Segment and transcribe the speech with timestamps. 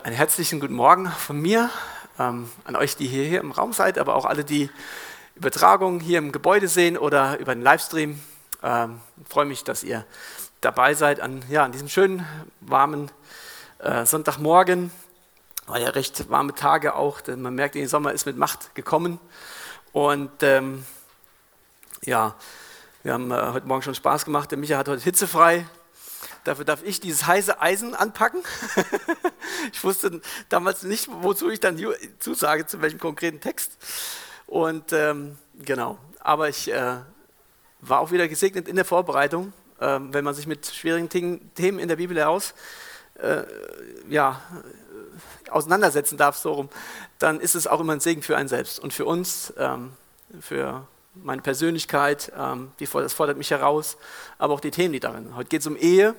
[0.00, 1.70] Einen herzlichen guten Morgen von mir
[2.20, 4.70] ähm, an euch, die hier, hier im Raum seid, aber auch alle, die
[5.34, 8.20] Übertragung hier im Gebäude sehen oder über den Livestream.
[8.62, 10.06] Ähm, freue mich, dass ihr
[10.60, 12.24] dabei seid an, ja, an diesem schönen,
[12.60, 13.10] warmen
[13.80, 14.92] äh, Sonntagmorgen.
[15.66, 19.18] War ja recht warme Tage auch, denn man merkt, der Sommer ist mit Macht gekommen.
[19.92, 20.86] Und ähm,
[22.04, 22.36] ja,
[23.02, 24.52] wir haben äh, heute Morgen schon Spaß gemacht.
[24.52, 25.66] Der Micha hat heute hitzefrei.
[26.48, 28.40] Dafür darf ich dieses heiße Eisen anpacken.
[29.72, 31.78] ich wusste damals nicht, wozu ich dann
[32.20, 33.76] zusage, zu welchem konkreten Text.
[34.46, 36.96] Und ähm, genau, aber ich äh,
[37.82, 41.86] war auch wieder gesegnet in der Vorbereitung, äh, wenn man sich mit schwierigen Themen in
[41.86, 42.54] der Bibel heraus
[43.16, 43.42] äh,
[44.08, 44.40] ja,
[45.50, 46.70] auseinandersetzen darf, so rum,
[47.18, 49.92] dann ist es auch immer ein Segen für einen selbst und für uns, ähm,
[50.40, 53.98] für meine Persönlichkeit, ähm, die, das fordert mich heraus,
[54.38, 55.36] aber auch die Themen, die darin.
[55.36, 56.14] Heute geht es um Ehe,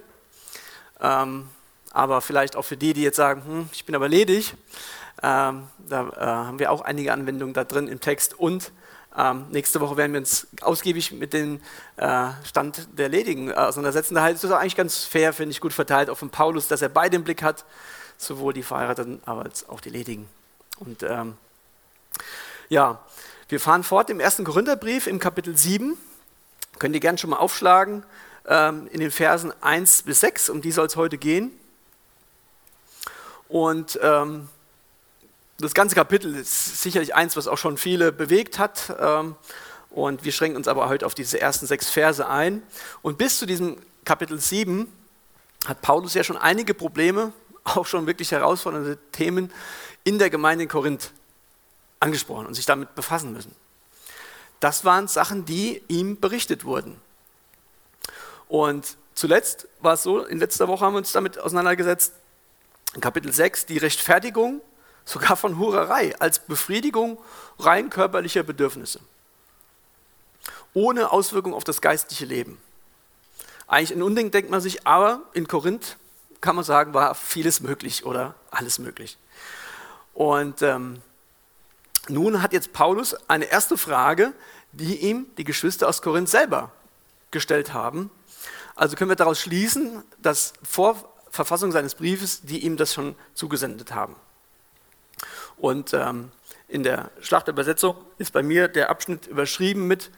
[1.01, 1.49] ähm,
[1.91, 4.53] aber vielleicht auch für die, die jetzt sagen, hm, ich bin aber ledig,
[5.23, 8.39] ähm, da äh, haben wir auch einige Anwendungen da drin im Text.
[8.39, 8.71] Und
[9.17, 11.61] ähm, nächste Woche werden wir uns ausgiebig mit dem
[11.97, 14.15] äh, Stand der Ledigen auseinandersetzen.
[14.15, 16.89] Da ist es eigentlich ganz fair, finde ich, gut verteilt auf den Paulus, dass er
[16.89, 17.65] beide im Blick hat,
[18.17, 20.27] sowohl die Verheirateten, als auch die Ledigen.
[20.77, 21.35] Und ähm,
[22.69, 22.99] ja,
[23.49, 25.97] wir fahren fort im ersten Korintherbrief im Kapitel 7.
[26.77, 28.03] Könnt ihr gerne schon mal aufschlagen
[28.49, 31.51] in den Versen 1 bis 6, um die soll es heute gehen.
[33.47, 34.49] Und ähm,
[35.59, 38.95] das ganze Kapitel ist sicherlich eins, was auch schon viele bewegt hat.
[38.99, 39.35] Ähm,
[39.89, 42.63] und wir schränken uns aber heute auf diese ersten sechs Verse ein.
[43.01, 44.91] Und bis zu diesem Kapitel 7
[45.65, 47.33] hat Paulus ja schon einige Probleme,
[47.63, 49.51] auch schon wirklich herausfordernde Themen
[50.03, 51.11] in der Gemeinde in Korinth
[51.99, 53.53] angesprochen und sich damit befassen müssen.
[54.59, 57.01] Das waren Sachen, die ihm berichtet wurden.
[58.49, 62.13] Und zuletzt war es so, in letzter Woche haben wir uns damit auseinandergesetzt,
[62.95, 64.61] in Kapitel 6, die Rechtfertigung
[65.05, 67.19] sogar von Hurerei als Befriedigung
[67.59, 68.99] rein körperlicher Bedürfnisse.
[70.73, 72.59] Ohne Auswirkung auf das geistliche Leben.
[73.67, 75.97] Eigentlich ein Unding denkt man sich, aber in Korinth
[76.41, 79.17] kann man sagen, war vieles möglich oder alles möglich.
[80.15, 81.01] Und ähm,
[82.07, 84.33] nun hat jetzt Paulus eine erste Frage,
[84.71, 86.71] die ihm die Geschwister aus Korinth selber
[87.29, 88.09] gestellt haben.
[88.79, 90.95] Also können wir daraus schließen, dass vor
[91.29, 94.15] Verfassung seines Briefes die ihm das schon zugesendet haben.
[95.57, 96.31] Und ähm,
[96.69, 100.11] in der Schlachtübersetzung ist bei mir der Abschnitt überschrieben mit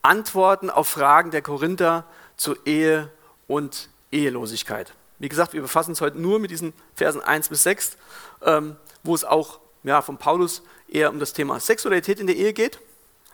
[0.00, 2.06] Antworten auf Fragen der Korinther
[2.38, 3.10] zu Ehe
[3.48, 4.94] und Ehelosigkeit.
[5.18, 7.98] Wie gesagt, wir befassen uns heute nur mit diesen Versen 1 bis 6,
[8.40, 12.54] ähm, wo es auch ja, von Paulus eher um das Thema Sexualität in der Ehe
[12.54, 12.80] geht,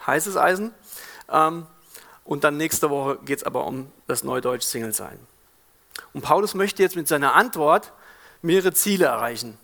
[0.05, 0.75] heißes Eisen.
[1.31, 1.69] Ähm,
[2.25, 5.19] und dann nächste Woche geht es aber um das Neudeutsch Single sein.
[6.13, 7.93] Und Paulus möchte jetzt mit seiner Antwort
[8.43, 9.59] mehrere Ziele erreichen.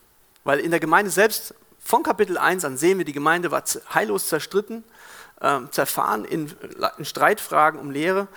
[0.45, 3.65] Weil in der Gemeinde selbst, von Kapitel 1 an sehen wir, die Gemeinde war
[3.95, 4.85] heillos zerstritten,
[5.41, 6.53] äh, zerfahren in,
[6.99, 8.29] in, Streitfragen um Lehre.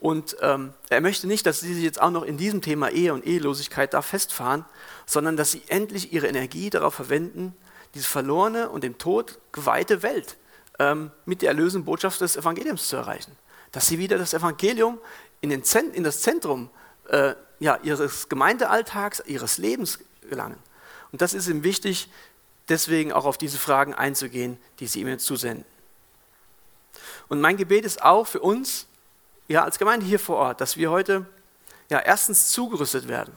[0.00, 3.14] Und ähm, er möchte nicht, dass sie sich jetzt auch noch in diesem Thema Ehe
[3.14, 4.64] und Ehelosigkeit da festfahren,
[5.06, 7.56] sondern dass sie endlich ihre Energie darauf verwenden,
[7.94, 10.36] diese verlorene und dem Tod geweihte Welt
[10.78, 13.32] ähm, mit der erlösenden Botschaft des Evangeliums zu erreichen
[13.72, 14.98] dass sie wieder das Evangelium
[15.40, 16.70] in, in das Zentrum
[17.08, 19.98] äh, ja, ihres Gemeindealltags, ihres Lebens
[20.28, 20.58] gelangen.
[21.12, 22.08] Und das ist ihm wichtig,
[22.68, 25.64] deswegen auch auf diese Fragen einzugehen, die sie ihm jetzt zusenden.
[27.28, 28.86] Und mein Gebet ist auch für uns,
[29.48, 31.26] ja, als Gemeinde hier vor Ort, dass wir heute
[31.88, 33.32] ja, erstens zugerüstet werden.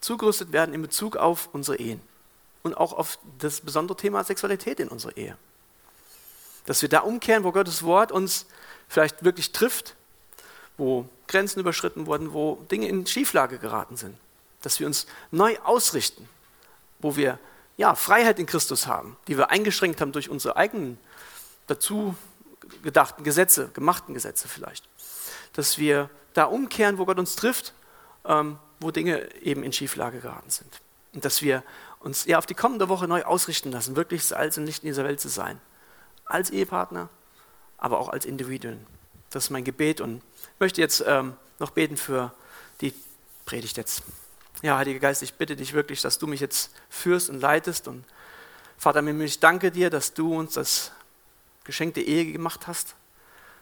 [0.00, 2.00] Zugerüstet werden in Bezug auf unsere Ehen
[2.62, 5.36] und auch auf das besondere Thema Sexualität in unserer Ehe.
[6.66, 8.46] Dass wir da umkehren, wo Gottes Wort uns
[8.88, 9.94] vielleicht wirklich trifft,
[10.76, 14.16] wo Grenzen überschritten wurden, wo Dinge in Schieflage geraten sind.
[14.62, 16.28] Dass wir uns neu ausrichten,
[16.98, 17.38] wo wir
[17.76, 20.98] ja, Freiheit in Christus haben, die wir eingeschränkt haben durch unsere eigenen
[21.68, 22.16] dazu
[22.82, 24.88] gedachten Gesetze, gemachten Gesetze vielleicht.
[25.52, 27.72] Dass wir da umkehren, wo Gott uns trifft,
[28.24, 30.80] ähm, wo Dinge eben in Schieflage geraten sind.
[31.14, 31.62] Und dass wir
[32.00, 35.04] uns ja auf die kommende Woche neu ausrichten lassen, wirklich Salz und Licht in dieser
[35.04, 35.60] Welt zu sein.
[36.24, 37.08] Als Ehepartner,
[37.78, 38.84] aber auch als Individuen.
[39.30, 42.32] Das ist mein Gebet und ich möchte jetzt ähm, noch beten für
[42.80, 42.92] die
[43.46, 44.02] Predigt jetzt.
[44.62, 47.86] Ja, Heiliger Geist, ich bitte dich wirklich, dass du mich jetzt führst und leitest.
[47.88, 48.04] Und
[48.76, 50.92] Vater, ich danke dir, dass du uns das
[51.64, 52.96] Geschenk der Ehe gemacht hast,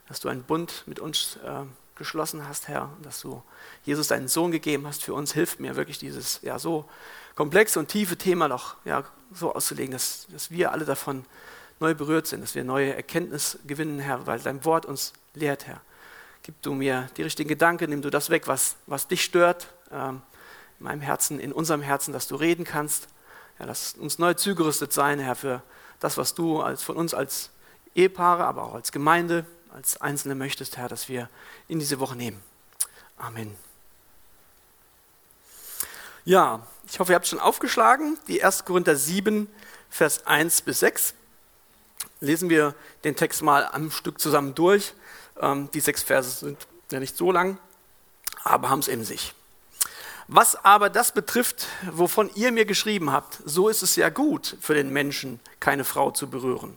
[0.09, 1.65] dass du einen Bund mit uns äh,
[1.97, 3.43] geschlossen hast, Herr, dass du
[3.85, 5.33] Jesus deinen Sohn gegeben hast für uns.
[5.33, 6.89] Hilf mir wirklich dieses ja so
[7.35, 11.25] komplexe und tiefe Thema noch ja, so auszulegen, dass, dass wir alle davon
[11.81, 15.81] neu berührt sind, dass wir neue Erkenntnis gewinnen, Herr, weil dein Wort uns lehrt, Herr.
[16.43, 20.23] Gib du mir die richtigen Gedanken, nimm du das weg, was, was dich stört ähm,
[20.79, 23.09] in meinem Herzen, in unserem Herzen, dass du reden kannst,
[23.59, 25.63] Ja, lass uns neu zugerüstet sein, Herr, für
[26.01, 27.51] das, was du als, von uns als
[27.95, 31.29] Ehepaare, aber auch als Gemeinde, als Einzelne möchtest, Herr, dass wir
[31.69, 32.41] in diese Woche nehmen.
[33.17, 33.57] Amen.
[36.25, 38.19] Ja, ich hoffe, ihr habt schon aufgeschlagen.
[38.29, 38.65] Die 1.
[38.65, 39.49] Korinther 7,
[39.89, 41.15] Vers 1 bis 6.
[42.27, 42.75] Lesen wir
[43.05, 44.93] den Text mal am Stück zusammen durch.
[45.41, 47.59] Ähm, die sechs Verse sind ja nicht so lang,
[48.45, 49.35] aber haben es in sich.
[50.29, 54.75] Was aber das betrifft, wovon ihr mir geschrieben habt, so ist es ja gut für
[54.75, 56.77] den Menschen, keine Frau zu berühren.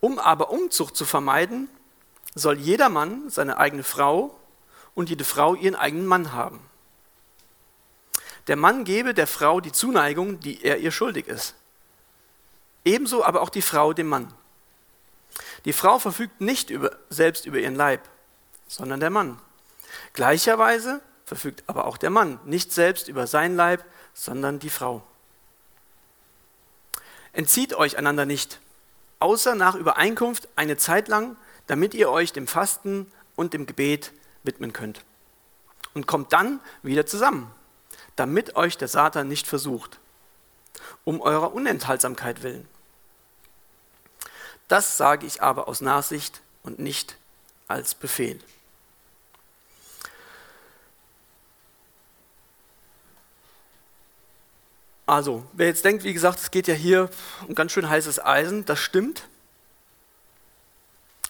[0.00, 1.68] Um aber Umzucht zu vermeiden,
[2.34, 4.36] soll jeder Mann seine eigene Frau
[4.94, 6.60] und jede Frau ihren eigenen Mann haben.
[8.48, 11.54] Der Mann gebe der Frau die Zuneigung, die er ihr schuldig ist.
[12.86, 14.32] Ebenso aber auch die Frau dem Mann.
[15.64, 18.00] Die Frau verfügt nicht über, selbst über ihren Leib,
[18.68, 19.40] sondern der Mann.
[20.12, 23.84] Gleicherweise verfügt aber auch der Mann nicht selbst über sein Leib,
[24.14, 25.02] sondern die Frau.
[27.32, 28.60] Entzieht euch einander nicht,
[29.18, 31.36] außer nach Übereinkunft eine Zeit lang,
[31.66, 34.12] damit ihr euch dem Fasten und dem Gebet
[34.44, 35.04] widmen könnt.
[35.92, 37.50] Und kommt dann wieder zusammen,
[38.14, 39.98] damit euch der Satan nicht versucht,
[41.04, 42.68] um eurer Unenthaltsamkeit willen.
[44.68, 47.16] Das sage ich aber aus Nachsicht und nicht
[47.68, 48.40] als Befehl.
[55.06, 57.08] Also, wer jetzt denkt, wie gesagt, es geht ja hier
[57.46, 59.28] um ganz schön heißes Eisen, das stimmt.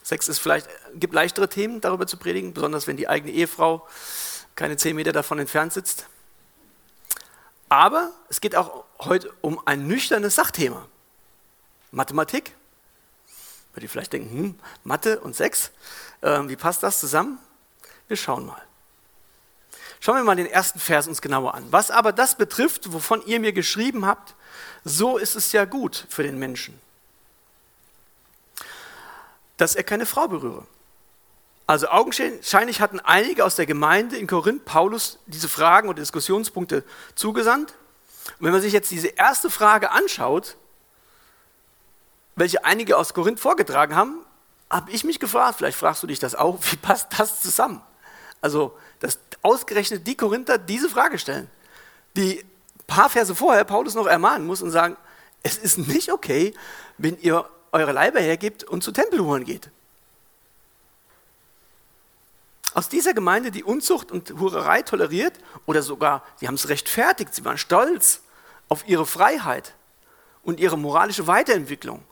[0.03, 3.87] Sex ist vielleicht, gibt leichtere Themen darüber zu predigen, besonders wenn die eigene Ehefrau
[4.55, 6.07] keine zehn Meter davon entfernt sitzt.
[7.69, 10.87] Aber es geht auch heute um ein nüchternes Sachthema.
[11.91, 12.53] Mathematik.
[13.77, 15.71] Würde ihr vielleicht denken, hm, Mathe und Sex,
[16.23, 17.39] äh, wie passt das zusammen?
[18.09, 18.63] Wir schauen mal.
[20.01, 21.67] Schauen wir mal den ersten Vers uns genauer an.
[21.73, 24.35] Was aber das betrifft, wovon ihr mir geschrieben habt,
[24.83, 26.81] so ist es ja gut für den Menschen,
[29.59, 30.67] dass er keine Frau berühre.
[31.67, 36.83] Also augenscheinlich hatten einige aus der Gemeinde in Korinth Paulus diese Fragen oder Diskussionspunkte
[37.15, 37.75] zugesandt.
[38.39, 40.57] Und wenn man sich jetzt diese erste Frage anschaut,
[42.37, 44.19] welche einige aus Korinth vorgetragen haben,
[44.71, 47.83] habe ich mich gefragt, vielleicht fragst du dich das auch, wie passt das zusammen?
[48.41, 51.49] Also, dass ausgerechnet die Korinther diese Frage stellen,
[52.17, 54.97] die ein paar Verse vorher Paulus noch ermahnen muss und sagen,
[55.43, 56.55] es ist nicht okay,
[56.99, 59.71] wenn ihr eure Leiber hergibt und zu Tempelhuren geht.
[62.75, 65.35] Aus dieser Gemeinde, die Unzucht und Hurerei toleriert
[65.65, 68.21] oder sogar, sie haben es rechtfertigt, sie waren stolz
[68.69, 69.75] auf ihre Freiheit
[70.43, 72.05] und ihre moralische Weiterentwicklung.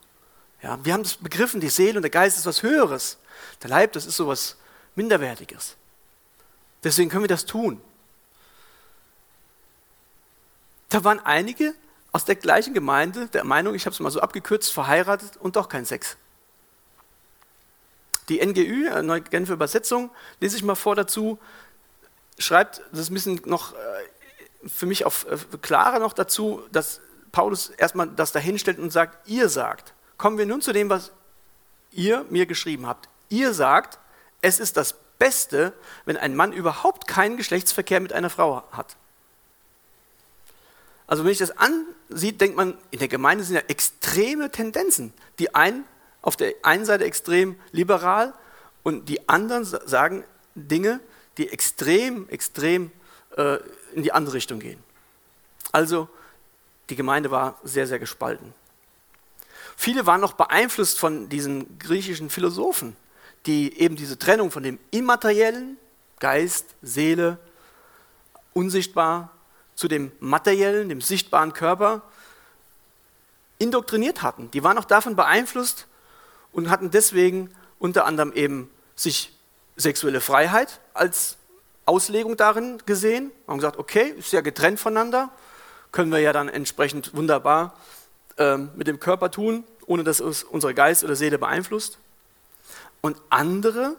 [0.65, 3.19] Ja, wir haben das begriffen, die Seele und der Geist ist was Höheres.
[3.61, 4.57] Der Leib, das ist so was
[4.95, 5.75] Minderwertiges.
[6.83, 7.79] Deswegen können wir das tun.
[10.89, 11.75] Da waren einige
[12.11, 15.69] aus der gleichen Gemeinde der Meinung, ich habe es mal so abgekürzt, verheiratet und doch
[15.69, 16.17] kein Sex.
[18.27, 20.09] Die NGÜ, äh, Neue Genfer Übersetzung,
[20.39, 21.37] lese ich mal vor dazu,
[22.39, 27.01] schreibt, das ist ein bisschen noch äh, für mich auch äh, klarer noch dazu, dass
[27.31, 29.94] Paulus erstmal das dahinstellt und sagt, ihr sagt.
[30.17, 31.11] Kommen wir nun zu dem, was
[31.91, 33.09] ihr mir geschrieben habt.
[33.29, 33.99] Ihr sagt,
[34.41, 35.73] es ist das Beste,
[36.05, 38.95] wenn ein Mann überhaupt keinen Geschlechtsverkehr mit einer Frau hat.
[41.07, 45.13] Also wenn ich das ansieht, denkt man, in der Gemeinde sind ja extreme Tendenzen.
[45.39, 45.85] Die einen
[46.21, 48.33] auf der einen Seite extrem liberal
[48.83, 50.23] und die anderen sagen
[50.55, 50.99] Dinge,
[51.37, 52.91] die extrem, extrem
[53.37, 53.57] äh,
[53.93, 54.81] in die andere Richtung gehen.
[55.71, 56.09] Also
[56.89, 58.53] die Gemeinde war sehr, sehr gespalten.
[59.75, 62.95] Viele waren noch beeinflusst von diesen griechischen Philosophen
[63.45, 65.77] die eben diese Trennung von dem immateriellen,
[66.19, 67.37] Geist, Seele,
[68.53, 69.31] unsichtbar,
[69.75, 72.01] zu dem materiellen, dem sichtbaren Körper,
[73.59, 74.49] indoktriniert hatten.
[74.51, 75.87] Die waren auch davon beeinflusst
[76.51, 79.37] und hatten deswegen unter anderem eben sich
[79.75, 81.37] sexuelle Freiheit als
[81.85, 83.31] Auslegung darin gesehen.
[83.47, 85.29] Haben gesagt, okay, ist ja getrennt voneinander,
[85.91, 87.77] können wir ja dann entsprechend wunderbar
[88.37, 91.97] äh, mit dem Körper tun, ohne dass es unsere Geist oder Seele beeinflusst.
[93.01, 93.95] Und andere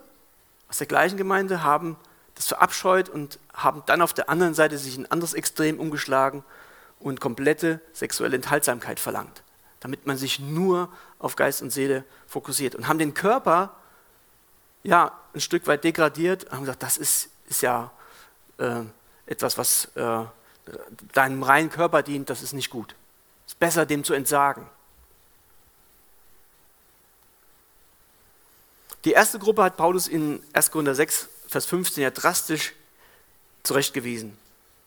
[0.69, 1.97] aus der gleichen Gemeinde haben
[2.35, 6.45] das verabscheut und haben dann auf der anderen Seite sich ein anderes Extrem umgeschlagen
[7.00, 9.43] und komplette sexuelle Enthaltsamkeit verlangt,
[9.81, 10.88] damit man sich nur
[11.19, 13.75] auf Geist und Seele fokussiert und haben den Körper
[14.83, 17.90] ja ein Stück weit degradiert und haben gesagt, das ist, ist ja
[18.59, 18.83] äh,
[19.26, 20.25] etwas, was äh,
[21.12, 22.95] deinem reinen Körper dient, das ist nicht gut.
[23.46, 24.68] Es ist besser, dem zu entsagen.
[29.04, 30.72] Die erste Gruppe hat Paulus in 1.
[30.72, 32.74] Korinther 6, Vers 15 ja drastisch
[33.62, 34.36] zurechtgewiesen.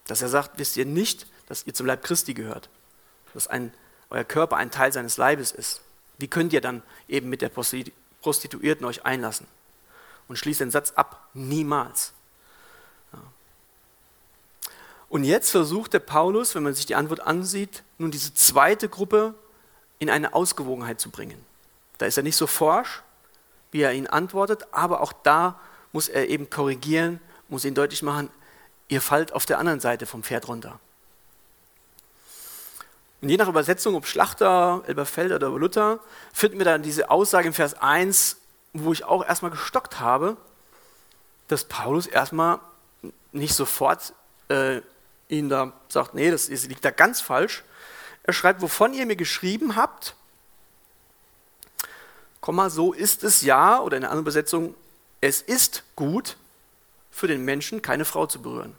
[0.07, 2.69] Dass er sagt, wisst ihr nicht, dass ihr zum Leib Christi gehört,
[3.33, 3.73] dass ein,
[4.09, 5.81] euer Körper ein Teil seines Leibes ist.
[6.17, 9.47] Wie könnt ihr dann eben mit der Prostituierten euch einlassen?
[10.27, 12.13] Und schließt den Satz ab, niemals.
[15.09, 19.33] Und jetzt versucht der Paulus, wenn man sich die Antwort ansieht, nun diese zweite Gruppe
[19.97, 21.43] in eine Ausgewogenheit zu bringen.
[21.97, 23.01] Da ist er nicht so forsch,
[23.71, 25.59] wie er ihnen antwortet, aber auch da
[25.91, 28.29] muss er eben korrigieren, muss ihnen deutlich machen,
[28.87, 30.79] ihr fallt auf der anderen Seite vom Pferd runter.
[33.21, 35.99] Und je nach Übersetzung, ob Schlachter, Elberfelder oder Luther,
[36.31, 38.37] finden wir dann diese Aussage im Vers 1,
[38.73, 40.37] wo ich auch erstmal gestockt habe,
[41.47, 42.59] dass Paulus erstmal
[43.31, 44.13] nicht sofort
[44.47, 44.81] äh,
[45.29, 47.63] ihnen da sagt, nee, das liegt da ganz falsch.
[48.23, 50.15] Er schreibt, wovon ihr mir geschrieben habt,
[52.41, 54.75] Komma, so ist es ja, oder in einer anderen Übersetzung,
[55.21, 56.37] es ist gut
[57.11, 58.75] für den Menschen, keine Frau zu berühren.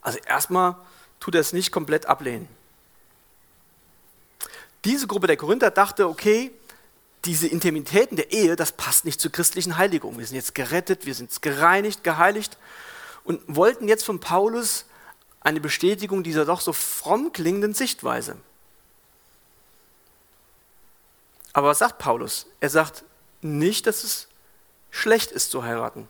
[0.00, 0.76] Also erstmal
[1.18, 2.48] tut er es nicht komplett ablehnen.
[4.84, 6.52] Diese Gruppe der Korinther dachte, okay,
[7.24, 10.18] diese Intimitäten der Ehe, das passt nicht zur christlichen Heiligung.
[10.18, 12.56] Wir sind jetzt gerettet, wir sind gereinigt, geheiligt
[13.24, 14.86] und wollten jetzt von Paulus
[15.40, 18.36] eine Bestätigung dieser doch so fromm klingenden Sichtweise.
[21.52, 22.46] Aber was sagt Paulus?
[22.60, 23.04] Er sagt
[23.40, 24.28] nicht, dass es
[24.90, 26.08] schlecht ist zu heiraten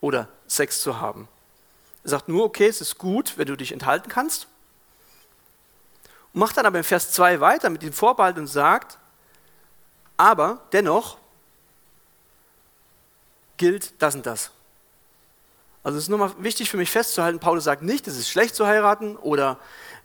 [0.00, 1.28] oder Sex zu haben.
[2.04, 4.46] Er sagt nur, okay, es ist gut, wenn du dich enthalten kannst.
[6.32, 8.98] Und macht dann aber im Vers 2 weiter mit dem Vorbehalt und sagt,
[10.16, 11.18] aber dennoch
[13.56, 14.50] gilt das und das.
[15.82, 18.66] Also es ist nochmal wichtig für mich festzuhalten, Paulus sagt nicht, es ist schlecht zu
[18.66, 19.58] heiraten oder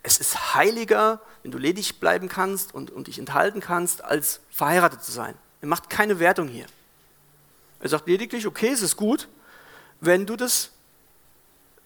[0.04, 5.04] es ist heiliger, wenn du ledig bleiben kannst und, und dich enthalten kannst, als verheiratet
[5.04, 5.36] zu sein.
[5.62, 6.68] Er macht keine Wertung hier.
[7.80, 9.28] Er sagt lediglich, okay, es ist gut,
[10.00, 10.72] wenn du das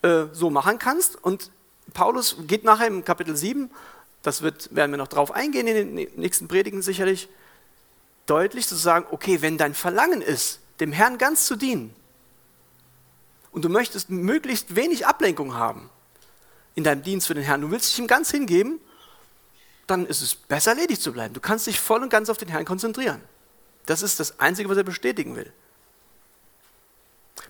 [0.01, 1.21] äh, so machen kannst.
[1.23, 1.49] Und
[1.93, 3.71] Paulus geht nachher im Kapitel 7,
[4.21, 7.29] das wird, werden wir noch drauf eingehen in den nächsten Predigen sicherlich,
[8.25, 11.95] deutlich zu sagen, okay, wenn dein Verlangen ist, dem Herrn ganz zu dienen,
[13.51, 15.89] und du möchtest möglichst wenig Ablenkung haben,
[16.75, 18.79] in deinem Dienst für den Herrn, du willst dich ihm ganz hingeben,
[19.87, 21.33] dann ist es besser, ledig zu bleiben.
[21.33, 23.21] Du kannst dich voll und ganz auf den Herrn konzentrieren.
[23.85, 25.51] Das ist das Einzige, was er bestätigen will.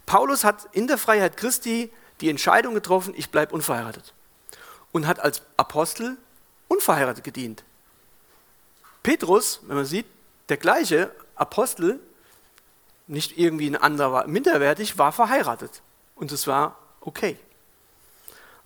[0.06, 1.91] Paulus hat in der Freiheit Christi
[2.22, 4.13] die Entscheidung getroffen, ich bleibe unverheiratet.
[4.91, 6.18] Und hat als Apostel
[6.68, 7.63] unverheiratet gedient.
[9.03, 10.06] Petrus, wenn man sieht,
[10.50, 12.00] der gleiche Apostel,
[13.08, 15.82] nicht irgendwie ein anderer minderwertig, war verheiratet.
[16.20, 17.38] Und es war okay.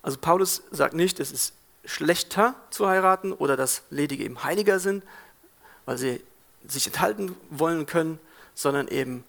[0.02, 1.54] Also Paulus sagt nicht, es ist
[1.86, 5.04] schlechter zu heiraten oder dass Ledige eben heiliger sind,
[5.86, 6.24] weil sie
[6.68, 8.20] sich enthalten wollen können,
[8.56, 9.24] sondern eben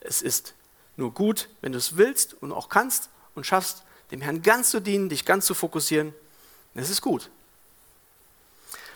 [0.00, 0.54] es ist
[0.96, 4.80] nur gut, wenn du es willst und auch kannst und schaffst, dem Herrn ganz zu
[4.80, 6.14] dienen, dich ganz zu fokussieren.
[6.74, 7.28] Es ist gut.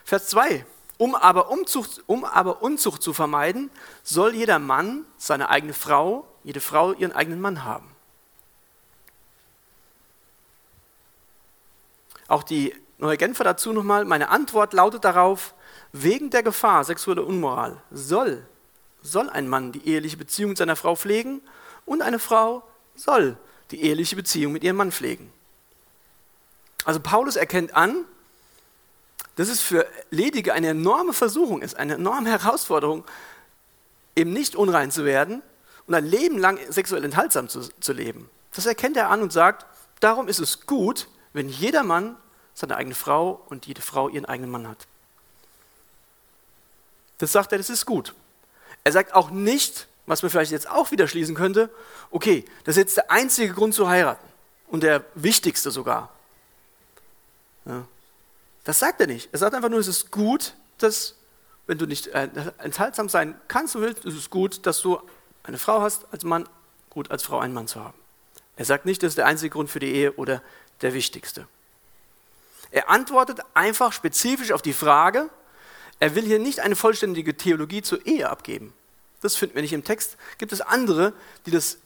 [0.05, 0.65] Vers 2.
[0.97, 3.71] Um aber, Umzucht, um aber Unzucht zu vermeiden,
[4.03, 7.92] soll jeder Mann seine eigene Frau, jede Frau ihren eigenen Mann haben.
[12.33, 14.07] Auch die Neue Genfer dazu nochmal.
[14.07, 15.53] Meine Antwort lautet darauf,
[15.93, 18.47] wegen der Gefahr sexueller Unmoral soll,
[19.03, 21.43] soll ein Mann die eheliche Beziehung mit seiner Frau pflegen
[21.85, 22.63] und eine Frau
[22.95, 23.37] soll
[23.71, 25.31] die eheliche Beziehung mit ihrem Mann pflegen.
[26.87, 28.07] Also Paulus erkennt an,
[29.37, 33.05] dass es für Ledige eine enorme Versuchung ist, eine enorme Herausforderung,
[34.17, 35.43] eben nicht unrein zu werden
[35.87, 38.31] und ein Leben lang sexuell enthaltsam zu, zu leben.
[38.55, 39.67] Das erkennt er an und sagt,
[40.01, 42.17] darum ist es gut, wenn jeder Mann
[42.55, 44.87] seine eigene Frau und jede Frau ihren eigenen Mann hat.
[47.19, 48.15] Das sagt er, das ist gut.
[48.85, 51.71] Er sagt auch nicht, was man vielleicht jetzt auch wieder schließen könnte,
[52.11, 54.27] okay, das ist jetzt der einzige Grund zu heiraten
[54.67, 56.11] und der wichtigste sogar.
[57.65, 57.87] Ja.
[58.65, 59.29] Das sagt er nicht.
[59.33, 61.17] Er sagt einfach nur, es ist gut, dass,
[61.67, 62.29] wenn du nicht äh,
[62.59, 65.01] enthaltsam sein kannst und willst, es ist gut, dass du
[65.45, 66.49] eine Frau hast als Mann,
[66.91, 67.99] gut als Frau einen Mann zu haben.
[68.57, 70.43] Er sagt nicht, das ist der einzige Grund für die Ehe oder
[70.83, 71.47] der wichtigste.
[72.73, 75.29] Er antwortet einfach spezifisch auf die Frage,
[76.01, 78.75] er will hier nicht eine vollständige Theologie zur Ehe abgeben.
[79.21, 80.17] Das finden wir nicht im Text.
[80.39, 81.13] Gibt es andere,
[81.47, 81.79] die das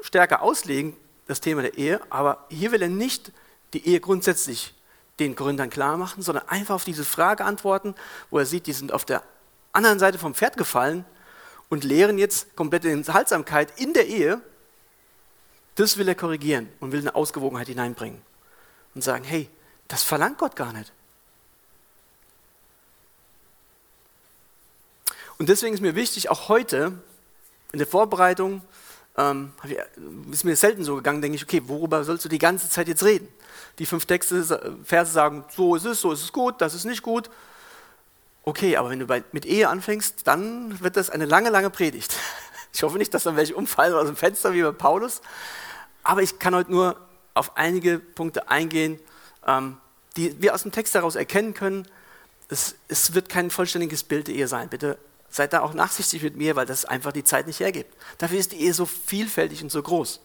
[0.00, 3.32] stärker auslegen, das Thema der Ehe, aber hier will er nicht
[3.74, 4.74] die Ehe grundsätzlich
[5.18, 7.94] den Gründern klar machen, sondern einfach auf diese Frage antworten,
[8.30, 9.22] wo er sieht, die sind auf der
[9.72, 11.04] anderen Seite vom Pferd gefallen
[11.68, 14.40] und lehren jetzt komplette Enthaltsamkeit in der Ehe.
[15.74, 18.22] Das will er korrigieren und will eine Ausgewogenheit hineinbringen
[18.94, 19.50] und sagen, hey,
[19.88, 20.92] das verlangt Gott gar nicht.
[25.38, 26.92] Und deswegen ist mir wichtig, auch heute
[27.72, 28.62] in der Vorbereitung
[29.16, 29.52] ähm,
[30.30, 33.02] ist mir selten so gegangen, denke ich, okay, worüber sollst du die ganze Zeit jetzt
[33.02, 33.28] reden?
[33.78, 37.02] Die fünf Texte, Verse sagen, so ist es, so ist es gut, das ist nicht
[37.02, 37.30] gut.
[38.44, 42.14] Okay, aber wenn du bei, mit Ehe anfängst, dann wird das eine lange, lange Predigt.
[42.70, 45.22] Ich hoffe nicht, dass dann welche umfallen aus dem Fenster wie bei Paulus.
[46.02, 46.96] Aber ich kann heute nur
[47.32, 49.00] auf einige Punkte eingehen,
[50.16, 51.86] die wir aus dem Text heraus erkennen können.
[52.48, 54.68] Es, es wird kein vollständiges Bild der Ehe sein.
[54.68, 54.98] Bitte
[55.30, 57.94] seid da auch nachsichtig mit mir, weil das einfach die Zeit nicht hergibt.
[58.18, 60.20] Dafür ist die Ehe so vielfältig und so groß.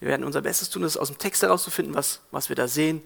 [0.00, 3.02] Wir werden unser Bestes tun, das aus dem Text herauszufinden, was, was wir da sehen.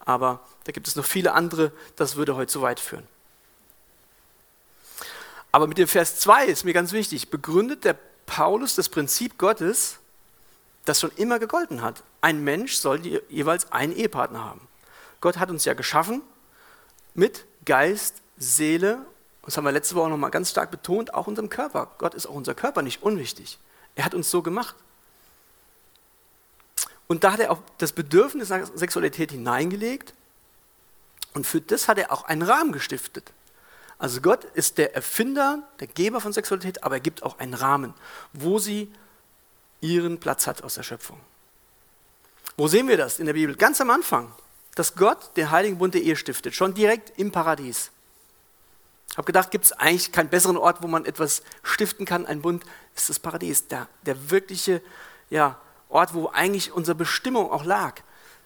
[0.00, 3.06] Aber da gibt es noch viele andere, das würde heute zu weit führen.
[5.52, 7.96] Aber mit dem Vers 2 ist mir ganz wichtig, begründet der
[8.26, 9.98] Paulus das Prinzip Gottes,
[10.84, 12.02] das schon immer gegolten hat.
[12.20, 14.66] Ein Mensch soll jeweils einen Ehepartner haben.
[15.20, 16.22] Gott hat uns ja geschaffen
[17.14, 19.04] mit Geist, Seele,
[19.42, 21.90] das haben wir letzte Woche nochmal ganz stark betont, auch unserem Körper.
[21.98, 23.58] Gott ist auch unser Körper nicht unwichtig.
[23.94, 24.76] Er hat uns so gemacht.
[27.06, 30.12] Und da hat er auch das Bedürfnis nach Sexualität hineingelegt
[31.32, 33.32] und für das hat er auch einen Rahmen gestiftet.
[33.98, 37.94] Also Gott ist der Erfinder, der Geber von Sexualität, aber er gibt auch einen Rahmen,
[38.32, 38.92] wo sie
[39.80, 41.18] ihren Platz hat aus der Schöpfung.
[42.58, 43.54] Wo sehen wir das in der Bibel?
[43.54, 44.32] Ganz am Anfang,
[44.74, 47.92] dass Gott den heiligen Bund der Ehe stiftet, schon direkt im Paradies.
[49.12, 52.42] Ich habe gedacht, gibt es eigentlich keinen besseren Ort, wo man etwas stiften kann, ein
[52.42, 52.64] Bund,
[52.96, 54.82] ist das Paradies, der, der wirkliche
[55.30, 55.56] ja,
[55.88, 58.00] Ort, wo eigentlich unsere Bestimmung auch lag,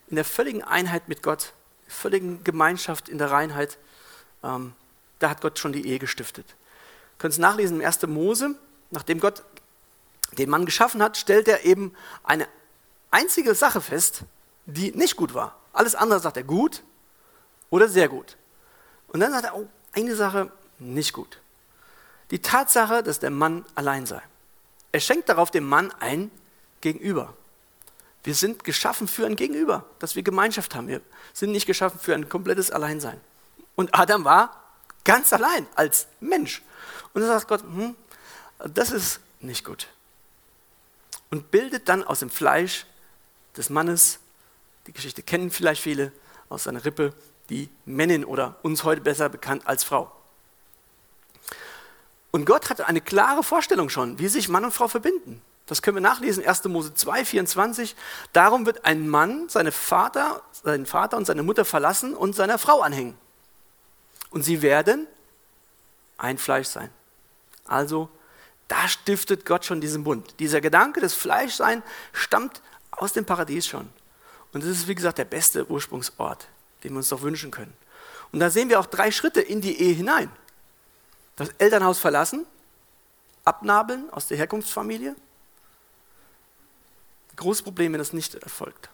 [0.09, 1.55] in der völligen Einheit mit Gott,
[1.89, 3.79] völligen Gemeinschaft in der Reinheit.
[4.45, 4.75] Ähm,
[5.21, 6.45] da hat Gott schon die Ehe gestiftet.
[6.49, 8.07] Ihr könnt es nachlesen im 1.
[8.09, 8.57] Mose,
[8.91, 9.43] nachdem Gott
[10.37, 12.47] den Mann geschaffen hat, stellt er eben eine
[13.13, 14.25] einzige Sache fest,
[14.67, 15.57] die nicht gut war.
[15.73, 16.83] Alles andere sagt er gut
[17.71, 18.37] oder sehr gut.
[19.09, 20.51] Und dann sagt er, oh, eine Sache
[20.81, 21.39] nicht gut.
[22.33, 24.21] Die Tatsache, dass der Mann allein sei.
[24.91, 26.31] Er schenkt darauf dem Mann ein
[26.81, 27.35] Gegenüber.
[28.25, 30.89] Wir sind geschaffen für ein Gegenüber, dass wir Gemeinschaft haben.
[30.89, 31.01] Wir
[31.33, 33.21] sind nicht geschaffen für ein komplettes Alleinsein.
[33.77, 34.63] Und Adam war
[35.05, 36.63] Ganz allein, als Mensch.
[37.13, 37.97] Und dann sagt Gott, hm,
[38.59, 39.89] das ist nicht gut.
[41.31, 42.87] Und bildet dann aus dem Fleisch
[43.57, 44.19] des Mannes,
[44.87, 46.13] die Geschichte kennen vielleicht viele,
[46.49, 47.15] aus seiner Rippe,
[47.49, 50.13] die Männin oder uns heute besser bekannt als Frau.
[52.31, 55.43] Und Gott hatte eine klare Vorstellung schon, wie sich Mann und Frau verbinden.
[55.67, 56.65] Das können wir nachlesen, 1.
[56.65, 57.95] Mose 2, 24.
[58.33, 62.81] Darum wird ein Mann seine Vater, seinen Vater und seine Mutter verlassen und seiner Frau
[62.81, 63.17] anhängen
[64.33, 65.07] und sie werden
[66.17, 66.91] ein Fleisch sein.
[67.65, 68.09] Also,
[68.67, 70.35] da stiftet Gott schon diesen Bund.
[70.41, 72.63] Dieser Gedanke des Fleischsein stammt
[72.93, 73.89] aus dem Paradies schon.
[74.53, 76.49] Und das ist, wie gesagt, der beste Ursprungsort,
[76.85, 77.73] den wir uns doch wünschen können.
[78.33, 80.31] Und da sehen wir auch drei Schritte in die Ehe hinein.
[81.37, 82.47] Das Elternhaus verlassen,
[83.45, 85.17] abnabeln aus der Herkunftsfamilie.
[87.37, 88.91] Großes Problem, wenn das nicht erfolgt.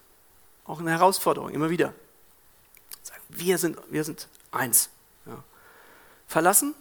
[0.65, 1.93] Auch eine Herausforderung, immer wieder.
[3.27, 4.89] Wir sind, wir sind eins
[6.27, 6.75] verlassen.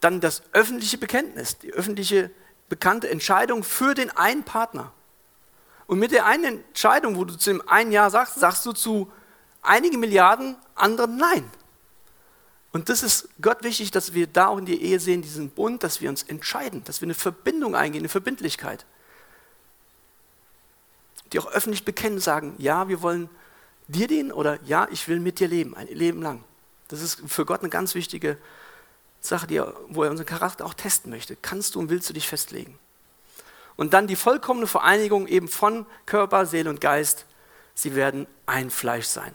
[0.00, 2.30] Dann das öffentliche Bekenntnis, die öffentliche
[2.68, 4.92] bekannte Entscheidung für den einen Partner.
[5.86, 9.10] Und mit der einen Entscheidung, wo du zu dem einen Ja sagst, sagst du zu
[9.62, 11.50] einigen Milliarden anderen Nein.
[12.72, 15.84] Und das ist Gott wichtig, dass wir da auch in die Ehe sehen, diesen Bund,
[15.84, 18.84] dass wir uns entscheiden, dass wir eine Verbindung eingehen, eine Verbindlichkeit.
[21.32, 23.30] Die auch öffentlich bekennen, sagen, ja, wir wollen
[23.86, 26.42] dir dienen oder ja, ich will mit dir leben, ein Leben lang.
[26.88, 28.38] Das ist für Gott eine ganz wichtige
[29.20, 31.36] Sache, die er, wo er unseren Charakter auch testen möchte.
[31.36, 32.78] Kannst du und willst du dich festlegen?
[33.76, 37.26] Und dann die vollkommene Vereinigung eben von Körper, Seele und Geist.
[37.74, 39.32] Sie werden ein Fleisch sein.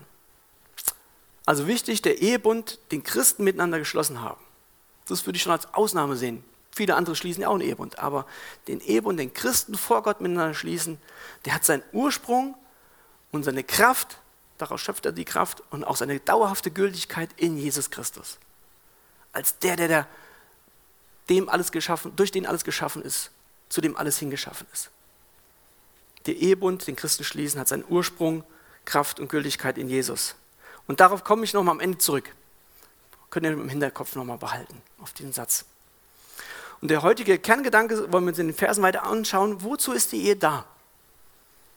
[1.45, 4.39] Also wichtig, der Ehebund, den Christen miteinander geschlossen haben.
[5.08, 6.43] Das würde ich schon als Ausnahme sehen.
[6.71, 7.99] Viele andere schließen ja auch einen Ehebund.
[7.99, 8.25] Aber
[8.67, 10.99] den Ehebund, den Christen vor Gott miteinander schließen,
[11.45, 12.56] der hat seinen Ursprung
[13.32, 14.19] und seine Kraft
[14.60, 18.38] Daraus schöpft er die Kraft und auch seine dauerhafte Gültigkeit in Jesus Christus.
[19.32, 20.08] Als der, der, der
[21.30, 23.32] dem alles geschaffen, durch den alles geschaffen ist,
[23.69, 24.89] zu dem alles hingeschaffen ist.
[26.25, 28.43] Der Ehebund, den Christen schließen, hat seinen Ursprung,
[28.86, 30.36] Kraft und Gültigkeit in Jesus.
[30.88, 32.36] Und darauf komme ich nochmal am Ende zurück.
[33.29, 35.65] Könnt ihr im Hinterkopf nochmal behalten, auf diesen Satz.
[36.82, 39.63] Und der heutige Kerngedanke wollen wir uns in den Versen weiter anschauen.
[39.63, 40.65] Wozu ist die Ehe da?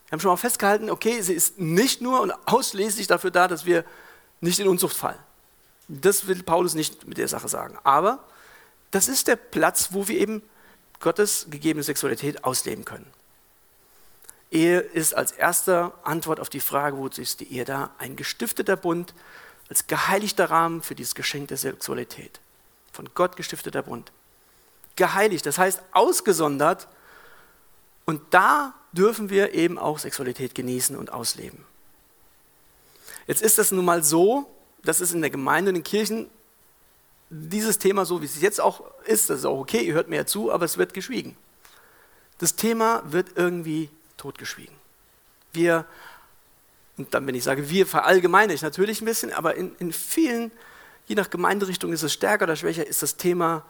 [0.07, 3.65] Wir haben schon mal festgehalten, okay, sie ist nicht nur und ausschließlich dafür da, dass
[3.65, 3.85] wir
[4.41, 5.19] nicht in Unzucht fallen.
[5.89, 7.79] Das will Paulus nicht mit der Sache sagen.
[7.83, 8.23] Aber
[8.91, 10.43] das ist der Platz, wo wir eben
[11.03, 13.07] Gottes gegebene Sexualität ausleben können.
[14.51, 18.77] Ehe ist als erste Antwort auf die Frage, wozu ist die Ehe da, ein gestifteter
[18.77, 19.15] Bund,
[19.69, 22.41] als geheiligter Rahmen für dieses Geschenk der Sexualität.
[22.93, 24.13] Von Gott gestifteter Bund.
[24.97, 26.89] Geheiligt, das heißt ausgesondert
[28.05, 31.65] Und da dürfen wir eben auch Sexualität genießen und ausleben.
[33.27, 34.51] Jetzt ist das nun mal so,
[34.83, 36.29] dass es in der Gemeinde, in den Kirchen,
[37.35, 40.17] dieses Thema, so wie es jetzt auch ist, das ist auch okay, ihr hört mir
[40.17, 41.35] ja zu, aber es wird geschwiegen.
[42.37, 44.75] Das Thema wird irgendwie totgeschwiegen.
[45.55, 45.87] Wir,
[46.99, 50.53] und dann, wenn ich sage wir, verallgemeine ich natürlich ein bisschen, aber in, in vielen,
[51.07, 53.65] je nach Gemeinderichtung ist es stärker oder schwächer, ist das Thema,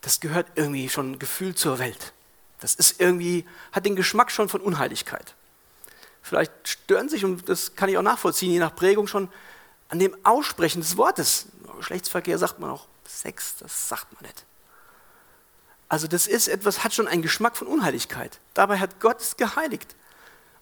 [0.00, 2.12] das gehört irgendwie schon gefühlt zur Welt.
[2.58, 5.34] Das ist irgendwie, hat den Geschmack schon von Unheiligkeit.
[6.20, 9.28] Vielleicht stören sich, und das kann ich auch nachvollziehen, je nach Prägung schon
[9.88, 11.46] an dem Aussprechen des Wortes.
[11.78, 14.44] Geschlechtsverkehr sagt man auch Sex, das sagt man nicht.
[15.88, 18.38] Also das ist etwas, hat schon einen Geschmack von Unheiligkeit.
[18.54, 19.94] Dabei hat Gott es geheiligt.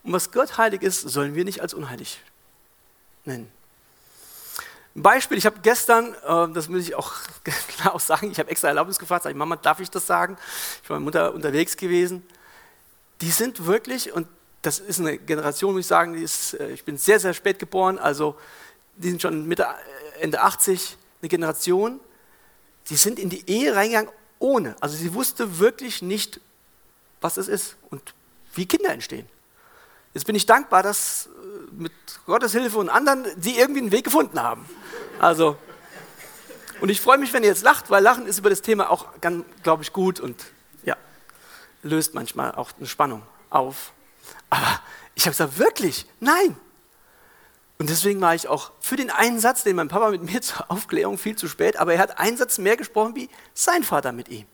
[0.02, 2.20] Und was Gott heilig ist, sollen wir nicht als unheilig
[3.24, 3.50] nennen.
[4.94, 8.50] Ein Beispiel, ich habe gestern, äh, das muss ich auch klar auch sagen, ich habe
[8.50, 10.36] extra Erlaubnis gefragt, sage ich, Mama, darf ich das sagen?
[10.82, 12.26] Ich war mit Mutter unterwegs gewesen.
[13.22, 14.26] Die sind wirklich, und
[14.60, 17.98] das ist eine Generation, muss ich sagen, ist, äh, ich bin sehr, sehr spät geboren,
[17.98, 18.36] also
[18.96, 22.00] die sind schon Mitte, äh, Ende 80, eine Generation,
[22.88, 24.74] die sind in die Ehe reingegangen ohne.
[24.80, 26.40] Also sie wusste wirklich nicht,
[27.20, 28.14] was es ist und
[28.54, 29.28] wie Kinder entstehen.
[30.14, 31.92] Jetzt bin ich dankbar, dass äh, mit
[32.26, 34.68] Gottes Hilfe und anderen sie irgendwie einen Weg gefunden haben.
[35.18, 35.56] Also,
[36.80, 39.06] und ich freue mich, wenn ihr jetzt lacht, weil Lachen ist über das Thema auch,
[39.62, 40.44] glaube ich, gut und
[40.84, 40.96] ja,
[41.82, 43.92] löst manchmal auch eine Spannung auf.
[44.50, 44.80] Aber
[45.14, 46.56] ich habe gesagt, wirklich, nein.
[47.82, 50.70] Und deswegen war ich auch für den einen Satz, den mein Papa mit mir zur
[50.70, 54.28] Aufklärung viel zu spät, aber er hat einen Satz mehr gesprochen wie sein Vater mit
[54.28, 54.46] ihm.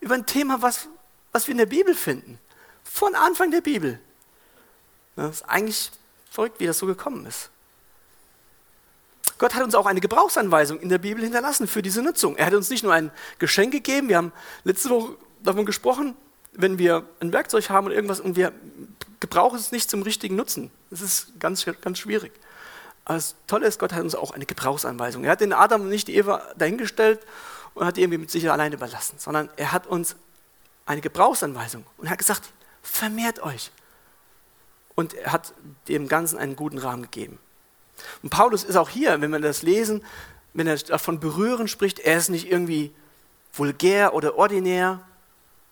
[0.00, 0.88] Über ein Thema, was,
[1.30, 2.38] was wir in der Bibel finden.
[2.84, 4.00] Von Anfang der Bibel.
[5.14, 5.90] Das ist eigentlich
[6.30, 7.50] verrückt, wie das so gekommen ist.
[9.36, 12.36] Gott hat uns auch eine Gebrauchsanweisung in der Bibel hinterlassen für diese Nutzung.
[12.36, 14.32] Er hat uns nicht nur ein Geschenk gegeben, wir haben
[14.64, 16.16] letzte Woche davon gesprochen,
[16.52, 18.54] wenn wir ein Werkzeug haben oder irgendwas und wir
[19.20, 20.70] gebrauchen es nicht zum richtigen Nutzen.
[20.92, 22.32] Das ist ganz, ganz schwierig.
[23.04, 25.24] Aber das Tolle ist, Gott hat uns auch eine Gebrauchsanweisung.
[25.24, 27.20] Er hat den Adam und nicht die Eva dahingestellt
[27.74, 30.14] und hat die irgendwie mit sich alleine überlassen, sondern er hat uns
[30.86, 32.52] eine Gebrauchsanweisung und hat gesagt,
[32.82, 33.70] vermehrt euch,
[34.94, 35.54] und er hat
[35.88, 37.38] dem Ganzen einen guten Rahmen gegeben.
[38.22, 40.04] Und Paulus ist auch hier, wenn wir das lesen,
[40.54, 42.92] wenn er davon berühren spricht, er ist nicht irgendwie
[43.52, 45.00] vulgär oder ordinär,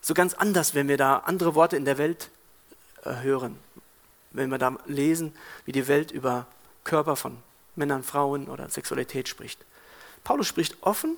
[0.01, 2.31] so ganz anders, wenn wir da andere Worte in der Welt
[3.05, 3.59] äh, hören.
[4.31, 6.47] Wenn wir da lesen, wie die Welt über
[6.85, 7.37] Körper von
[7.77, 9.59] Männern, Frauen oder Sexualität spricht.
[10.25, 11.17] Paulus spricht offen,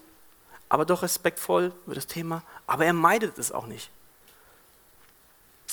[0.69, 3.91] aber doch respektvoll über das Thema, aber er meidet es auch nicht.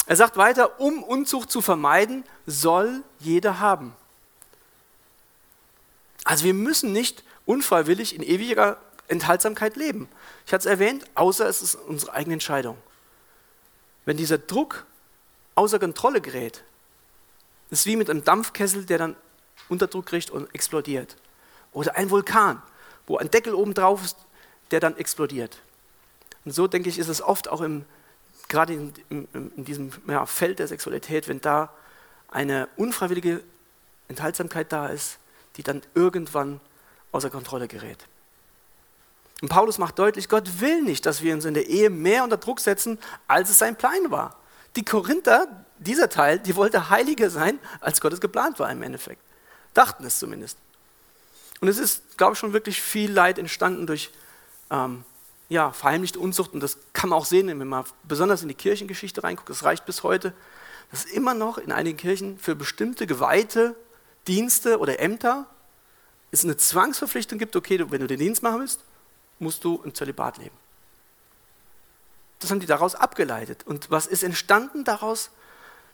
[0.08, 3.94] Er sagt weiter, um Unzucht zu vermeiden, soll jeder haben.
[6.24, 10.10] Also wir müssen nicht unfreiwillig in ewiger Enthaltsamkeit leben.
[10.46, 12.78] Ich hatte es erwähnt, außer es ist unsere eigene Entscheidung.
[14.06, 14.86] Wenn dieser Druck
[15.56, 16.64] außer Kontrolle gerät,
[17.70, 19.16] ist wie mit einem Dampfkessel, der dann
[19.68, 21.16] Unterdruck kriegt und explodiert.
[21.72, 22.62] Oder ein Vulkan,
[23.06, 24.18] wo ein Deckel oben drauf ist,
[24.72, 25.60] der dann explodiert.
[26.46, 27.86] Und so denke ich, ist es oft auch im
[28.50, 31.70] gerade in, in, in diesem ja, Feld der Sexualität, wenn da
[32.28, 33.42] eine unfreiwillige
[34.10, 35.20] Enthaltsamkeit da ist,
[35.56, 36.60] die dann irgendwann
[37.12, 38.06] außer Kontrolle gerät.
[39.42, 42.38] Und Paulus macht deutlich, Gott will nicht, dass wir uns in der Ehe mehr unter
[42.38, 44.36] Druck setzen, als es sein Plan war.
[44.76, 49.22] Die Korinther, dieser Teil, die wollte heiliger sein, als Gott es geplant war im Endeffekt.
[49.74, 50.58] Dachten es zumindest.
[51.62, 54.12] Und es ist, glaube ich, schon wirklich viel Leid entstanden durch
[54.70, 55.04] ähm,
[55.50, 59.24] ja, verheimlichte Unzucht, und das kann man auch sehen, wenn man besonders in die Kirchengeschichte
[59.24, 60.34] reinguckt, das reicht bis heute,
[60.92, 63.76] dass immer noch in einigen Kirchen für bestimmte geweihte
[64.28, 65.48] Dienste oder Ämter
[66.32, 68.82] es eine Zwangsverpflichtung gibt, okay, wenn du den Dienst machen willst,
[69.40, 70.56] musst du im Zölibat leben.
[72.40, 73.66] Das haben die daraus abgeleitet.
[73.66, 75.32] Und was ist entstanden daraus?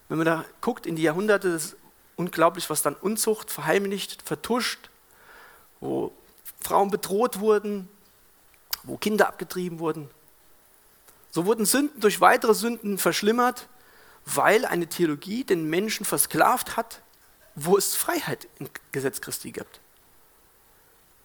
[0.08, 1.76] Wenn man da guckt in die Jahrhunderte, ist
[2.16, 4.90] unglaublich, was dann Unzucht verheimlicht, vertuscht,
[5.80, 6.12] wo
[6.62, 7.90] Frauen bedroht wurden,
[8.84, 10.10] wo Kinder abgetrieben wurden.
[11.32, 13.68] So wurden Sünden durch weitere Sünden verschlimmert,
[14.26, 17.02] weil eine Theologie den Menschen versklavt hat,
[17.56, 19.80] wo es Freiheit im Gesetz Christi gibt.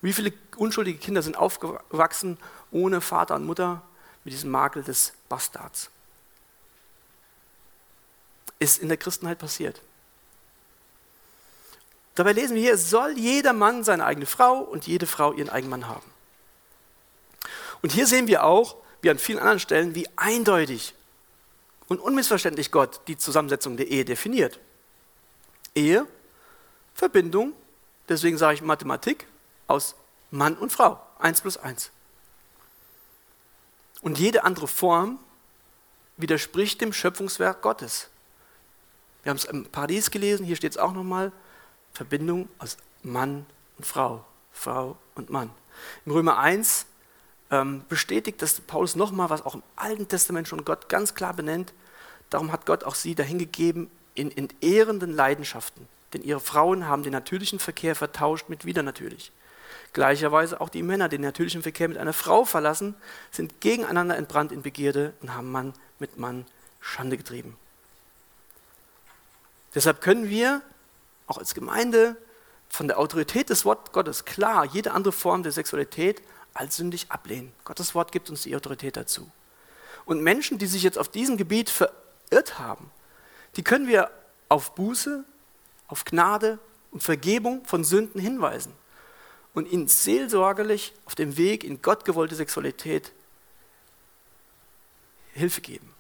[0.03, 2.39] Wie viele unschuldige Kinder sind aufgewachsen
[2.71, 3.83] ohne Vater und Mutter
[4.25, 5.91] mit diesem Makel des Bastards?
[8.61, 9.83] Ist in der Christenheit passiert.
[12.15, 15.71] Dabei lesen wir hier, soll jeder Mann seine eigene Frau und jede Frau ihren eigenen
[15.71, 16.09] Mann haben.
[17.83, 20.95] Und hier sehen wir auch, wie an vielen anderen Stellen, wie eindeutig
[21.89, 24.61] und unmissverständlich Gott die Zusammensetzung der Ehe definiert.
[25.75, 26.07] Ehe,
[26.95, 27.55] Verbindung,
[28.09, 29.27] deswegen sage ich Mathematik,
[29.67, 29.95] aus
[30.31, 31.01] Mann und Frau.
[31.19, 31.91] Eins plus eins.
[34.03, 35.19] Und jede andere Form
[36.17, 38.09] widerspricht dem Schöpfungswerk Gottes.
[39.23, 41.33] Wir haben es im Paradies gelesen, hier steht es auch nochmal,
[41.93, 45.51] Verbindung aus Mann und Frau, Frau und Mann.
[46.07, 46.87] Im Römer 1
[47.51, 51.73] ähm, bestätigt das Paulus nochmal, was auch im Alten Testament schon Gott ganz klar benennt.
[52.31, 55.89] Darum hat Gott auch sie dahingegeben in entehrenden Leidenschaften.
[56.13, 59.33] Denn ihre Frauen haben den natürlichen Verkehr vertauscht mit widernatürlich.
[59.93, 62.95] Gleicherweise auch die Männer den natürlichen Verkehr mit einer Frau verlassen,
[63.31, 66.47] sind gegeneinander entbrannt in Begierde und haben Mann mit Mann
[66.81, 67.57] Schande getrieben.
[69.75, 70.63] Deshalb können wir
[71.27, 72.17] auch als Gemeinde
[72.69, 76.23] von der Autorität des Wortes Gottes klar jede andere Form der Sexualität
[76.55, 77.53] als sündig ablehnen.
[77.65, 79.31] Gottes Wort gibt uns die Autorität dazu.
[80.05, 82.91] Und Menschen, die sich jetzt auf diesem Gebiet verirrt haben,
[83.57, 84.11] die können wir
[84.49, 85.25] auf Buße,
[85.89, 86.59] auf Gnade
[86.91, 88.73] und Vergebung von Sünden hinweisen
[89.55, 93.13] und ihnen seelsorgerlich auf dem Weg in Gott gewollte Sexualität
[95.33, 95.93] Hilfe geben.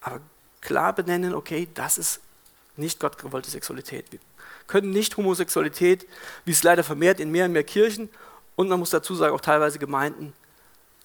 [0.00, 0.20] Aber
[0.60, 2.20] klar benennen, okay, das ist
[2.76, 4.10] nicht Gott gewollte Sexualität.
[4.12, 4.20] Wir
[4.66, 6.06] können nicht Homosexualität,
[6.44, 8.08] wie es leider vermehrt in mehr und mehr Kirchen
[8.56, 10.32] und man muss dazu sagen, auch teilweise Gemeinden,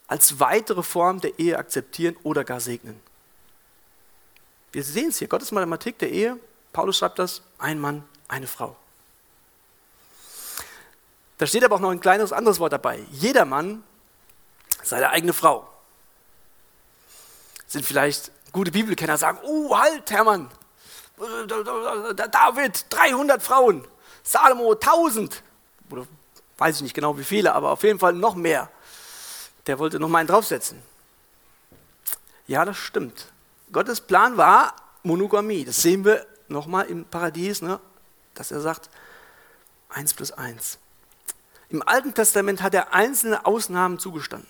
[0.07, 2.99] als weitere Form der Ehe akzeptieren oder gar segnen.
[4.71, 6.37] Wir sehen es hier, Gottes Mathematik der Ehe,
[6.73, 8.75] Paulus schreibt das, ein Mann, eine Frau.
[11.37, 12.99] Da steht aber auch noch ein kleines anderes Wort dabei.
[13.11, 13.83] Jeder Mann
[14.83, 15.67] seine eigene Frau.
[17.67, 20.49] Sind vielleicht gute Bibelkenner sagen, oh halt, Hermann,
[21.17, 23.87] David 300 Frauen,
[24.23, 25.43] Salomo 1000
[25.89, 26.07] oder
[26.57, 28.69] weiß ich nicht genau wie viele, aber auf jeden Fall noch mehr.
[29.67, 30.81] Der wollte noch mal einen draufsetzen.
[32.47, 33.31] Ja, das stimmt.
[33.71, 35.65] Gottes Plan war Monogamie.
[35.65, 37.79] Das sehen wir nochmal im Paradies, ne?
[38.35, 38.89] dass er sagt,
[39.89, 40.77] 1 plus 1.
[41.69, 44.49] Im Alten Testament hat er einzelne Ausnahmen zugestanden.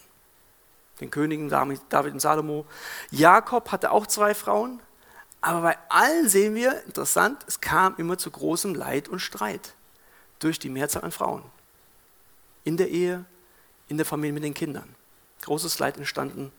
[0.99, 2.65] Den Königen David und Salomo.
[3.12, 4.82] Jakob hatte auch zwei Frauen,
[5.45, 9.75] aber bei allen sehen wir, interessant, es kam immer zu großem Leid und Streit
[10.39, 11.43] durch die Mehrzahl an Frauen.
[12.63, 13.25] In der Ehe,
[13.88, 14.95] in der Familie mit den Kindern.
[15.43, 16.51] Großes Leid entstanden.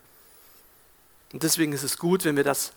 [1.33, 2.75] Und deswegen ist es gut, wenn wir das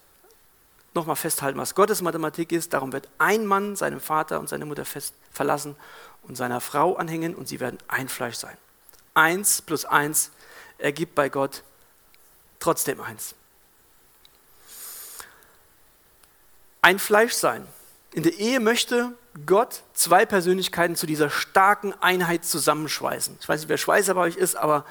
[0.96, 2.74] nochmal festhalten, was Gottes Mathematik ist.
[2.74, 4.86] Darum wird ein Mann seinem Vater und seine Mutter
[5.32, 5.76] verlassen
[6.24, 8.58] und seiner Frau anhängen und sie werden ein Fleisch sein.
[9.14, 10.32] Eins plus eins
[10.80, 11.62] ergibt bei Gott
[12.60, 13.36] trotzdem eins.
[16.82, 17.68] Ein Fleisch sein.
[18.14, 19.14] In der Ehe möchte
[19.46, 23.38] Gott zwei Persönlichkeiten zu dieser starken Einheit zusammenschweißen.
[23.40, 24.86] Ich weiß nicht, wer Schweißer bei euch ist, aber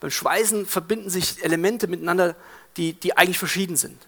[0.00, 2.34] beim Schweißen verbinden sich Elemente miteinander,
[2.76, 4.06] die, die eigentlich verschieden sind.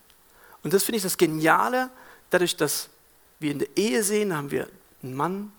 [0.62, 1.90] Und das finde ich das Geniale,
[2.30, 2.88] dadurch, dass
[3.38, 4.68] wir in der Ehe sehen, haben wir
[5.02, 5.52] einen Mann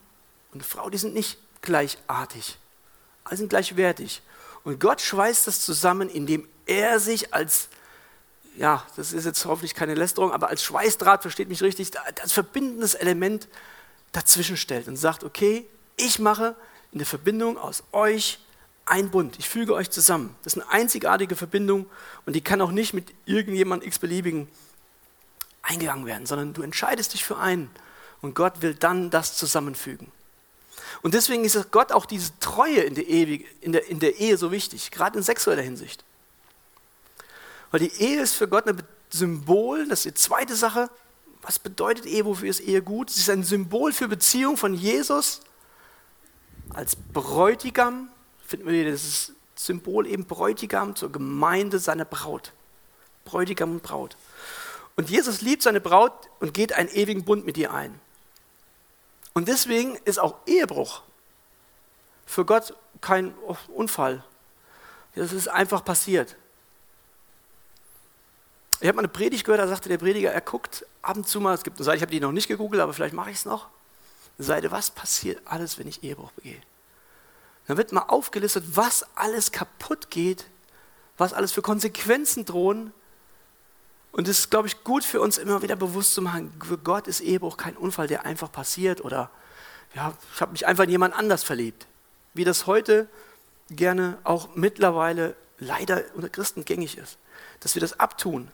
[0.51, 2.57] und eine Frau, die sind nicht gleichartig,
[3.23, 4.21] alle sind gleichwertig.
[4.63, 7.69] Und Gott schweißt das zusammen, indem er sich als,
[8.57, 11.91] ja, das ist jetzt hoffentlich keine Lästerung, aber als Schweißdraht, versteht mich richtig,
[12.21, 13.47] als verbindendes Element
[14.11, 15.65] dazwischen stellt und sagt, okay,
[15.97, 16.55] ich mache
[16.91, 18.39] in der Verbindung aus euch
[18.85, 19.35] ein Bund.
[19.39, 20.35] Ich füge euch zusammen.
[20.43, 21.87] Das ist eine einzigartige Verbindung
[22.25, 24.47] und die kann auch nicht mit irgendjemand x-beliebigen
[25.61, 27.69] eingegangen werden, sondern du entscheidest dich für einen
[28.21, 30.11] und Gott will dann das zusammenfügen.
[31.01, 34.37] Und deswegen ist Gott auch diese Treue in der, Ehe, in, der, in der Ehe
[34.37, 36.04] so wichtig, gerade in sexueller Hinsicht.
[37.71, 40.89] Weil die Ehe ist für Gott ein Symbol, das ist die zweite Sache.
[41.41, 43.09] Was bedeutet Ehe, wofür ist Ehe gut?
[43.09, 45.41] Sie ist ein Symbol für Beziehung von Jesus
[46.73, 48.09] als Bräutigam,
[48.45, 52.53] finden wir das Symbol eben Bräutigam zur Gemeinde seiner Braut.
[53.23, 54.17] Bräutigam und Braut.
[54.95, 57.99] Und Jesus liebt seine Braut und geht einen ewigen Bund mit ihr ein.
[59.33, 61.01] Und deswegen ist auch Ehebruch
[62.25, 63.33] für Gott kein
[63.67, 64.23] Unfall.
[65.15, 66.35] Das ist einfach passiert.
[68.81, 71.39] Ich habe mal eine Predigt gehört, da sagte der Prediger, er guckt ab und zu
[71.39, 73.37] mal, es gibt eine Seite, ich habe die noch nicht gegoogelt, aber vielleicht mache ich
[73.37, 73.67] es noch.
[74.37, 76.61] Eine Seite, was passiert alles, wenn ich Ehebruch begehe?
[77.67, 80.45] Dann wird mal aufgelistet, was alles kaputt geht,
[81.17, 82.91] was alles für Konsequenzen drohen,
[84.15, 87.05] und es ist, glaube ich, gut für uns immer wieder bewusst zu machen, für Gott
[87.05, 89.29] ist Ehebruch kein Unfall, der einfach passiert oder
[89.93, 91.85] ja, ich habe mich einfach in jemand anders verliebt.
[92.33, 93.09] Wie das heute
[93.69, 97.17] gerne auch mittlerweile leider unter Christen gängig ist.
[97.59, 98.49] Dass wir das abtun.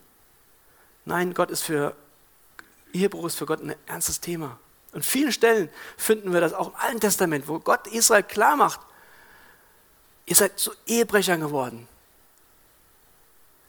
[1.05, 1.95] Nein, Gott ist für,
[2.93, 4.59] Ehebruch ist für Gott ein ernstes Thema.
[4.93, 8.81] An vielen Stellen finden wir das auch im Alten Testament, wo Gott Israel klar macht,
[10.25, 11.87] ihr seid zu Ehebrechern geworden.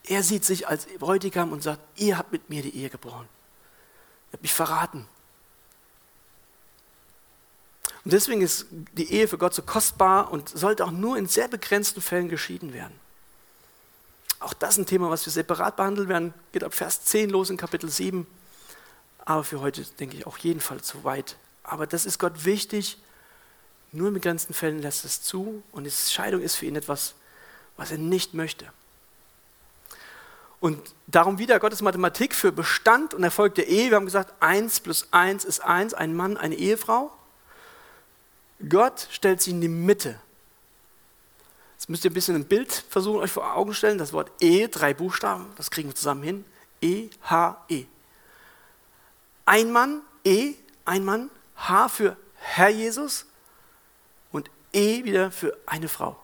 [0.04, 3.28] Er sieht sich als Bräutigam und sagt, ihr habt mit mir die Ehe gebrochen.
[4.28, 5.06] Ihr habt mich verraten.
[8.04, 11.46] Und deswegen ist die Ehe für Gott so kostbar und sollte auch nur in sehr
[11.46, 12.98] begrenzten Fällen geschieden werden.
[14.42, 16.34] Auch das ein Thema, was wir separat behandeln werden.
[16.52, 18.26] Geht ab Vers 10 los in Kapitel 7.
[19.24, 21.36] Aber für heute denke ich auch jedenfalls zu weit.
[21.62, 22.98] Aber das ist Gott wichtig.
[23.92, 25.62] Nur in begrenzten Fällen lässt es zu.
[25.72, 27.14] Und die Scheidung ist für ihn etwas,
[27.76, 28.66] was er nicht möchte.
[30.60, 33.90] Und darum wieder Gottes Mathematik für Bestand und Erfolg der Ehe.
[33.90, 37.12] Wir haben gesagt, 1 plus 1 ist 1, ein Mann, eine Ehefrau.
[38.68, 40.20] Gott stellt sie in die Mitte.
[41.82, 43.98] Jetzt müsst ihr ein bisschen ein Bild versuchen, euch vor Augen stellen.
[43.98, 46.44] Das Wort Ehe, drei Buchstaben, das kriegen wir zusammen hin.
[46.80, 47.86] E, H, E.
[49.46, 53.26] Ein Mann, E, ein Mann, H für Herr Jesus
[54.30, 56.22] und E wieder für eine Frau.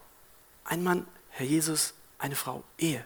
[0.63, 3.05] Ein Mann, Herr Jesus, eine Frau, Ehe.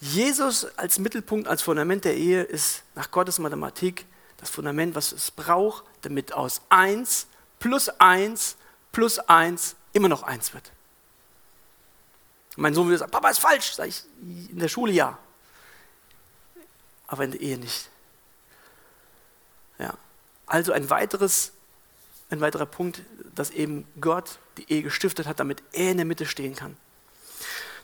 [0.00, 4.06] Jesus als Mittelpunkt, als Fundament der Ehe ist nach Gottes Mathematik
[4.38, 7.26] das Fundament, was es braucht, damit aus 1
[7.58, 8.56] plus 1
[8.92, 10.72] plus 1 immer noch 1 wird.
[12.56, 13.72] Mein Sohn würde sagen, Papa ist falsch.
[13.72, 15.18] Sag ich, in der Schule ja.
[17.06, 17.88] Aber in der Ehe nicht.
[19.78, 19.94] Ja.
[20.46, 21.52] Also ein, weiteres,
[22.30, 23.02] ein weiterer Punkt,
[23.34, 26.76] dass eben Gott die Ehe gestiftet hat, damit er in der Mitte stehen kann.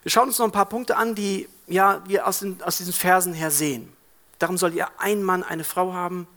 [0.02, 2.92] Wir schauen uns noch ein paar Punkte an, die ja, wir aus, den, aus diesen
[2.92, 3.92] Versen her sehen.
[4.38, 6.28] Darum soll ihr ein Mann eine Frau haben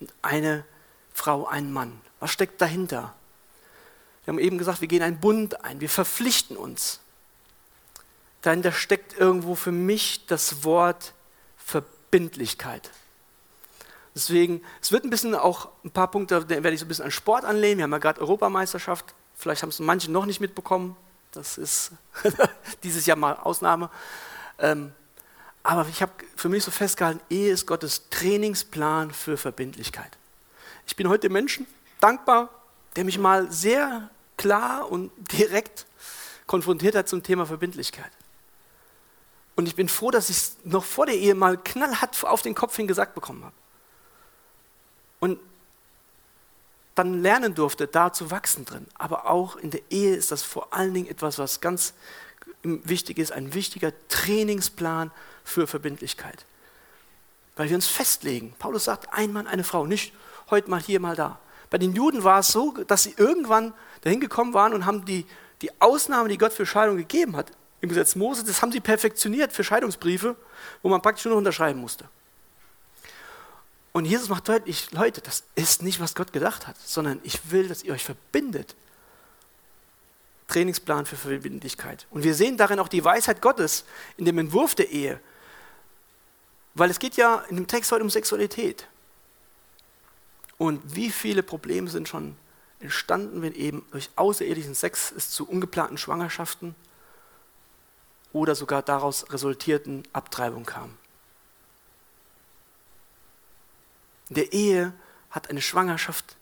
[0.00, 0.64] und eine
[1.12, 2.00] Frau einen Mann.
[2.20, 3.14] Was steckt dahinter?
[4.24, 7.00] Wir haben eben gesagt, wir gehen einen Bund ein, wir verpflichten uns.
[8.42, 11.14] Dahinter steckt irgendwo für mich das Wort
[11.56, 12.90] Verbindlichkeit.
[14.14, 17.10] Deswegen, es wird ein bisschen auch ein paar Punkte, werde ich so ein bisschen an
[17.10, 17.78] Sport anlehnen.
[17.78, 19.14] Wir haben ja gerade Europameisterschaft.
[19.36, 20.96] Vielleicht haben es manche noch nicht mitbekommen.
[21.32, 21.92] Das ist
[22.82, 23.90] dieses Jahr mal Ausnahme.
[24.58, 24.92] Ähm,
[25.62, 30.10] aber ich habe für mich so festgehalten, Ehe ist Gottes Trainingsplan für Verbindlichkeit.
[30.86, 31.66] Ich bin heute dem Menschen
[32.00, 32.48] dankbar,
[32.96, 35.86] der mich mal sehr klar und direkt
[36.46, 38.10] konfrontiert hat zum Thema Verbindlichkeit.
[39.58, 42.54] Und ich bin froh, dass ich es noch vor der Ehe mal knallhart auf den
[42.54, 43.54] Kopf hin gesagt bekommen habe.
[45.18, 45.40] Und
[46.94, 48.86] dann lernen durfte, da zu wachsen drin.
[48.94, 51.94] Aber auch in der Ehe ist das vor allen Dingen etwas, was ganz
[52.62, 55.10] wichtig ist, ein wichtiger Trainingsplan
[55.42, 56.44] für Verbindlichkeit.
[57.56, 58.54] Weil wir uns festlegen.
[58.60, 60.14] Paulus sagt, ein Mann, eine Frau, nicht
[60.50, 61.40] heute mal hier, mal da.
[61.68, 65.26] Bei den Juden war es so, dass sie irgendwann dahin gekommen waren und haben die,
[65.62, 69.52] die Ausnahme, die Gott für Scheidung gegeben hat, im Gesetz Mose, das haben sie perfektioniert
[69.52, 70.36] für Scheidungsbriefe,
[70.82, 72.08] wo man praktisch nur noch unterschreiben musste.
[73.92, 77.68] Und Jesus macht deutlich, Leute, das ist nicht, was Gott gedacht hat, sondern ich will,
[77.68, 78.76] dass ihr euch verbindet.
[80.48, 82.06] Trainingsplan für Verbindlichkeit.
[82.10, 83.84] Und wir sehen darin auch die Weisheit Gottes
[84.16, 85.20] in dem Entwurf der Ehe.
[86.74, 88.86] Weil es geht ja in dem Text heute um Sexualität.
[90.56, 92.36] Und wie viele Probleme sind schon
[92.80, 96.74] entstanden, wenn eben durch außerehelichen Sex es zu ungeplanten Schwangerschaften
[98.38, 100.96] oder sogar daraus resultierten Abtreibung kam.
[104.28, 104.92] In der Ehe
[105.30, 106.36] hat eine Schwangerschaft,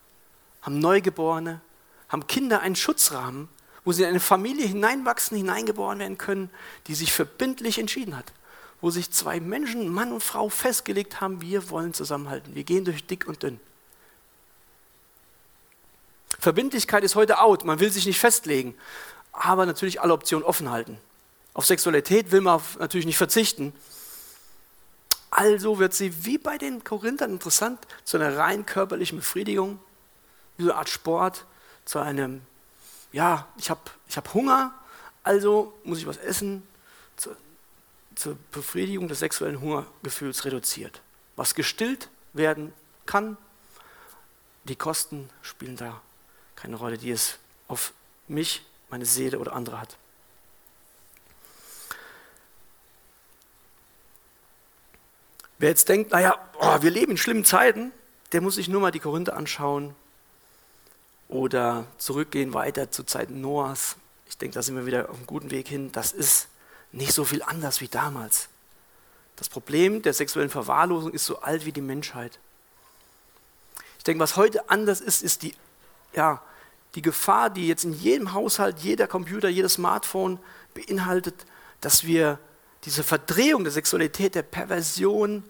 [0.62, 1.60] haben Neugeborene,
[2.08, 3.48] haben Kinder einen Schutzrahmen,
[3.84, 6.50] wo sie in eine Familie hineinwachsen, hineingeboren werden können,
[6.86, 8.32] die sich verbindlich entschieden hat.
[8.80, 12.54] Wo sich zwei Menschen, Mann und Frau, festgelegt haben, wir wollen zusammenhalten.
[12.54, 13.58] Wir gehen durch dick und dünn.
[16.38, 18.76] Verbindlichkeit ist heute out, man will sich nicht festlegen,
[19.32, 20.98] aber natürlich alle Optionen offen halten.
[21.56, 23.72] Auf Sexualität will man natürlich nicht verzichten,
[25.30, 29.78] also wird sie wie bei den Korinthern interessant zu einer rein körperlichen Befriedigung,
[30.58, 31.46] wie so eine Art Sport,
[31.86, 32.42] zu einem,
[33.10, 34.74] ja, ich habe ich hab Hunger,
[35.22, 36.62] also muss ich was essen,
[37.16, 37.34] zu,
[38.16, 41.00] zur Befriedigung des sexuellen Hungergefühls reduziert.
[41.36, 42.74] Was gestillt werden
[43.06, 43.38] kann,
[44.64, 46.02] die Kosten spielen da
[46.54, 47.94] keine Rolle, die es auf
[48.28, 49.96] mich, meine Seele oder andere hat.
[55.58, 57.92] Wer jetzt denkt, naja, oh, wir leben in schlimmen Zeiten,
[58.32, 59.94] der muss sich nur mal die Korinther anschauen
[61.28, 63.96] oder zurückgehen weiter zu Zeiten Noahs.
[64.28, 65.92] Ich denke, da sind wir wieder auf einem guten Weg hin.
[65.92, 66.48] Das ist
[66.92, 68.48] nicht so viel anders wie damals.
[69.36, 72.38] Das Problem der sexuellen Verwahrlosung ist so alt wie die Menschheit.
[73.98, 75.54] Ich denke, was heute anders ist, ist die,
[76.14, 76.42] ja,
[76.94, 80.38] die Gefahr, die jetzt in jedem Haushalt, jeder Computer, jedes Smartphone
[80.74, 81.34] beinhaltet,
[81.80, 82.38] dass wir
[82.84, 85.44] diese Verdrehung der Sexualität, der Perversion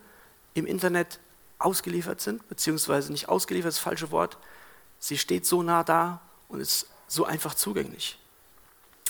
[0.56, 1.20] im Internet
[1.58, 4.38] ausgeliefert sind, beziehungsweise nicht ausgeliefert, das falsche Wort.
[4.98, 8.18] Sie steht so nah da und ist so einfach zugänglich.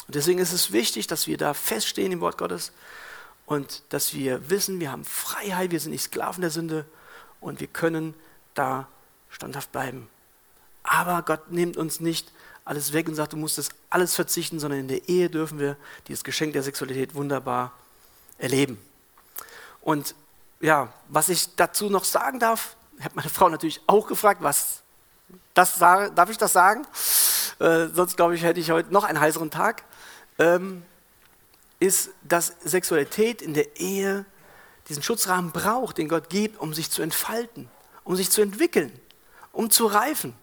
[0.07, 2.73] Und deswegen ist es wichtig, dass wir da feststehen im Wort Gottes
[3.47, 6.85] und dass wir wissen, wir haben Freiheit, wir sind nicht Sklaven der Sünde
[7.41, 8.15] und wir können
[8.55, 8.89] da
[9.31, 10.09] standhaft bleiben.
[10.83, 12.33] Aber Gott nimmt uns nicht
[12.65, 15.77] alles weg und sagt, du musst das alles verzichten, sondern in der Ehe dürfen wir
[16.09, 17.73] dieses Geschenk der Sexualität wunderbar
[18.39, 18.79] erleben.
[19.81, 20.15] Und
[20.61, 24.83] ja, was ich dazu noch sagen darf, ich habe meine Frau natürlich auch gefragt, was
[25.55, 26.87] das darf ich das sagen?
[27.59, 29.85] Äh, sonst glaube ich, hätte ich heute noch einen heißeren Tag.
[30.39, 30.83] Ähm,
[31.79, 34.25] ist, dass Sexualität in der Ehe
[34.89, 37.69] diesen Schutzrahmen braucht, den Gott gibt, um sich zu entfalten,
[38.05, 38.93] um sich zu entwickeln,
[39.53, 40.35] um zu reifen.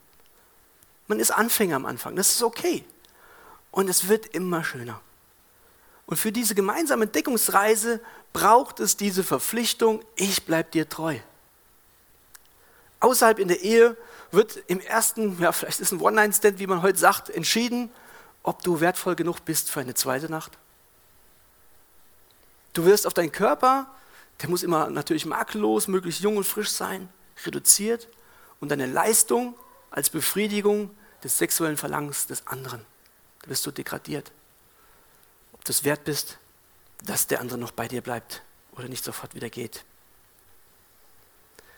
[1.08, 2.86] Man ist Anfänger am Anfang, das ist okay.
[3.72, 5.02] Und es wird immer schöner.
[6.06, 8.02] Und für diese gemeinsame Entdeckungsreise
[8.34, 11.20] braucht es diese Verpflichtung, ich bleibe dir treu.
[13.00, 13.96] Außerhalb in der Ehe
[14.32, 17.92] wird im ersten, ja, vielleicht ist ein One-Night-Stand, wie man heute sagt, entschieden,
[18.42, 20.58] ob du wertvoll genug bist für eine zweite Nacht.
[22.74, 23.88] Du wirst auf deinen Körper,
[24.42, 27.08] der muss immer natürlich makellos, möglichst jung und frisch sein,
[27.46, 28.08] reduziert
[28.60, 29.56] und deine Leistung
[29.92, 30.90] als Befriedigung
[31.24, 32.84] des sexuellen Verlangens des anderen.
[33.44, 34.32] Da wirst du degradiert.
[35.54, 36.40] Ob du es wert bist,
[37.04, 38.42] dass der andere noch bei dir bleibt
[38.74, 39.84] oder nicht sofort wieder geht.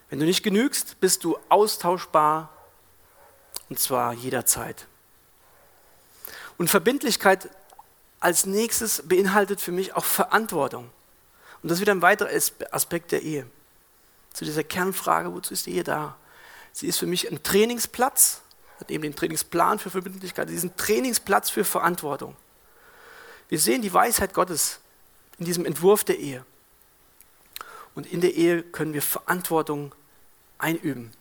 [0.09, 2.49] Wenn du nicht genügst, bist du austauschbar
[3.69, 4.87] und zwar jederzeit.
[6.57, 7.49] Und Verbindlichkeit
[8.19, 10.89] als nächstes beinhaltet für mich auch Verantwortung.
[11.61, 12.29] Und das ist wieder ein weiterer
[12.71, 13.47] Aspekt der Ehe.
[14.31, 16.15] Zu dieser Kernfrage, wozu ist die Ehe da?
[16.71, 18.41] Sie ist für mich ein Trainingsplatz,
[18.79, 22.35] hat eben den Trainingsplan für Verbindlichkeit, diesen Trainingsplatz für Verantwortung.
[23.49, 24.79] Wir sehen die Weisheit Gottes
[25.37, 26.45] in diesem Entwurf der Ehe.
[27.93, 29.95] Und in der Ehe können wir Verantwortung
[30.57, 31.11] einüben.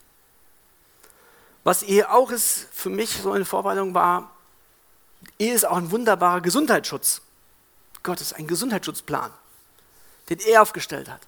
[1.63, 4.31] Was Ehe auch ist, für mich so eine Vorbereitung war,
[5.39, 7.21] Ehe ist auch ein wunderbarer Gesundheitsschutz.
[8.03, 9.31] Gott ist ein Gesundheitsschutzplan,
[10.29, 11.21] den er aufgestellt hat.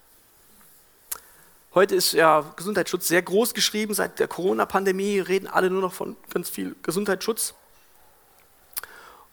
[1.74, 3.94] Heute ist ja Gesundheitsschutz sehr groß geschrieben.
[3.94, 7.54] Seit der Corona-Pandemie reden alle nur noch von ganz viel Gesundheitsschutz.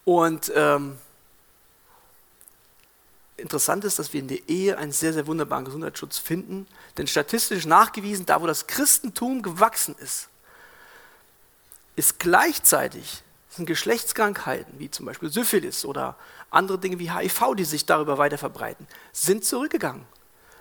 [0.04, 0.98] Und ähm,
[3.36, 6.66] interessant ist, dass wir in der Ehe einen sehr, sehr wunderbaren Gesundheitsschutz finden.
[6.96, 10.28] Denn statistisch nachgewiesen, da wo das Christentum gewachsen ist,
[11.96, 16.16] ist gleichzeitig sind Geschlechtskrankheiten, wie zum Beispiel Syphilis oder
[16.50, 20.04] andere Dinge wie HIV, die sich darüber weiter verbreiten, sind zurückgegangen,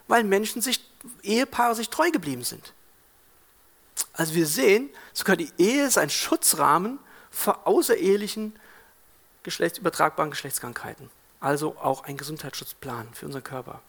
[0.07, 0.79] weil Menschen sich,
[1.21, 2.73] Ehepaare sich treu geblieben sind.
[4.13, 6.99] Also wir sehen, sogar die Ehe ist ein Schutzrahmen
[7.29, 8.57] vor außerehelichen
[9.43, 11.09] geschlechtsübertragbaren Geschlechtskrankheiten
[11.45, 13.79] also auch ein Gesundheitsschutzplan für unseren Körper.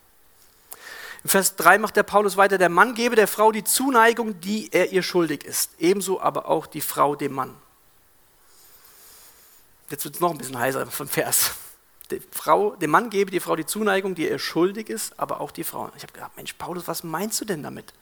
[1.24, 4.70] Im Vers 3 macht der Paulus weiter, der Mann gebe der Frau die Zuneigung, die
[4.72, 7.54] er ihr schuldig ist, ebenso aber auch die Frau dem Mann.
[9.88, 11.52] Jetzt wird es noch ein bisschen heißer vom Vers.
[12.10, 15.50] Die Frau, dem Mann gebe die Frau die Zuneigung, die er schuldig ist, aber auch
[15.50, 15.90] die Frau.
[15.96, 17.94] Ich habe gedacht, Mensch, Paulus, was meinst du denn damit?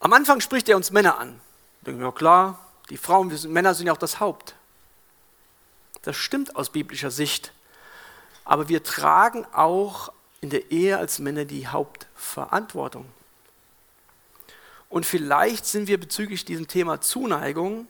[0.00, 1.40] Am Anfang spricht er uns Männer an.
[1.82, 2.58] Denken wir, ja klar,
[2.90, 4.56] die Frauen, wir sind, Männer sind ja auch das Haupt.
[6.06, 7.52] Das stimmt aus biblischer Sicht.
[8.44, 13.06] Aber wir tragen auch in der Ehe als Männer die Hauptverantwortung.
[14.88, 17.88] Und vielleicht sind wir bezüglich diesem Thema Zuneigung,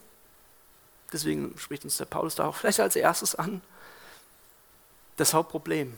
[1.12, 3.60] deswegen spricht uns der Paulus da auch vielleicht als erstes an,
[5.18, 5.94] das Hauptproblem.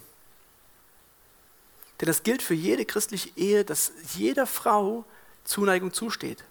[2.01, 5.05] Denn das gilt für jede christliche Ehe, dass jeder Frau
[5.45, 6.43] Zuneigung zusteht.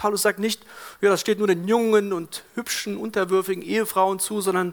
[0.00, 0.62] Paulus sagt nicht,
[1.02, 4.72] ja, das steht nur den jungen und hübschen, unterwürfigen Ehefrauen zu, sondern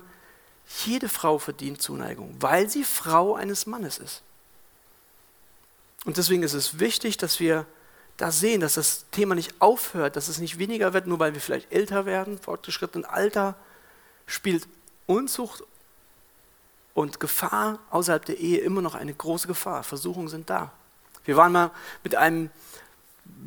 [0.85, 4.21] jede Frau verdient Zuneigung, weil sie Frau eines Mannes ist.
[6.05, 7.65] Und deswegen ist es wichtig, dass wir
[8.15, 11.41] da sehen, dass das Thema nicht aufhört, dass es nicht weniger wird, nur weil wir
[11.41, 13.55] vielleicht älter werden, fortgeschrittenen Alter,
[14.27, 14.65] spielt
[15.07, 15.61] Unzucht
[16.93, 19.83] und Gefahr außerhalb der Ehe immer noch eine große Gefahr.
[19.83, 20.71] Versuchungen sind da.
[21.25, 21.71] Wir waren mal
[22.05, 22.49] mit einem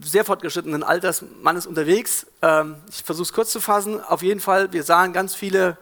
[0.02, 2.26] sehr fortgeschrittenen Alters Mannes unterwegs.
[2.42, 4.02] Ähm, ich versuche es kurz zu fassen.
[4.02, 5.76] Auf jeden Fall, wir sahen ganz viele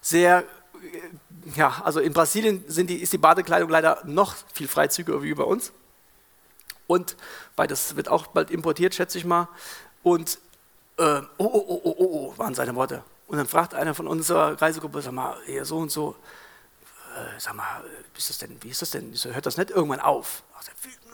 [0.00, 5.34] sehr, äh, ja, also in Brasilien die, ist die Badekleidung leider noch viel freizügiger wie
[5.34, 5.72] bei uns.
[6.86, 7.16] Und,
[7.56, 9.48] weil das wird auch bald importiert, schätze ich mal.
[10.02, 10.38] Und,
[10.98, 13.02] äh, oh, oh, oh, oh, oh, oh, waren seine Worte.
[13.28, 16.16] Und dann fragt einer von unserer Reisegruppe, sag mal, ja, so und so,
[17.16, 17.82] äh, sag mal,
[18.16, 19.14] ist das denn, wie ist das denn?
[19.14, 20.42] Hört das nicht irgendwann auf?
[20.54, 20.62] Ach,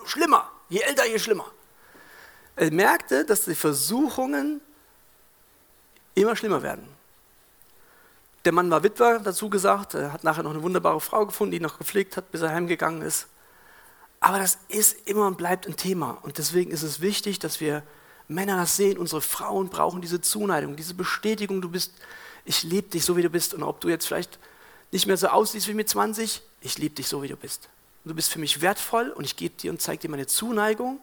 [0.04, 1.46] schlimmer, je älter, je schlimmer.
[2.58, 4.60] Er merkte, dass die Versuchungen
[6.16, 6.88] immer schlimmer werden.
[8.44, 9.94] Der Mann war Witwer, dazu gesagt.
[9.94, 13.02] Er hat nachher noch eine wunderbare Frau gefunden, die noch gepflegt hat, bis er heimgegangen
[13.02, 13.28] ist.
[14.18, 16.18] Aber das ist immer und bleibt ein Thema.
[16.22, 17.84] Und deswegen ist es wichtig, dass wir
[18.26, 18.98] Männer das sehen.
[18.98, 21.62] Unsere Frauen brauchen diese Zuneigung, diese Bestätigung.
[21.62, 21.92] Du bist,
[22.44, 23.54] ich liebe dich so, wie du bist.
[23.54, 24.40] Und ob du jetzt vielleicht
[24.90, 27.68] nicht mehr so aussiehst wie mit 20, ich liebe dich so, wie du bist.
[28.04, 30.98] Du bist für mich wertvoll und ich gebe dir und zeige dir meine Zuneigung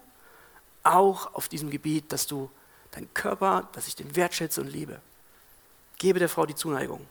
[0.85, 2.49] auch auf diesem Gebiet, dass du
[2.91, 4.99] deinen Körper, dass ich den wertschätze und liebe.
[5.97, 7.05] Gebe der Frau die Zuneigung.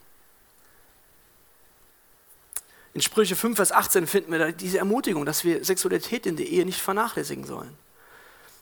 [2.94, 6.64] In Sprüche 5, Vers 18 finden wir diese Ermutigung, dass wir Sexualität in der Ehe
[6.64, 7.76] nicht vernachlässigen sollen.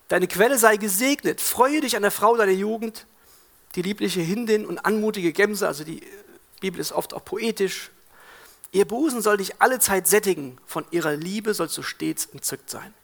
[0.08, 1.40] Deine Quelle sei gesegnet.
[1.40, 3.06] Freue dich an der Frau deiner Jugend,
[3.74, 5.66] die liebliche Hindin und anmutige Gemse.
[5.66, 6.02] Also die
[6.60, 7.90] Bibel ist oft auch poetisch.
[8.72, 10.58] Ihr Busen soll dich alle Zeit sättigen.
[10.66, 12.94] Von ihrer Liebe sollst du stets entzückt sein.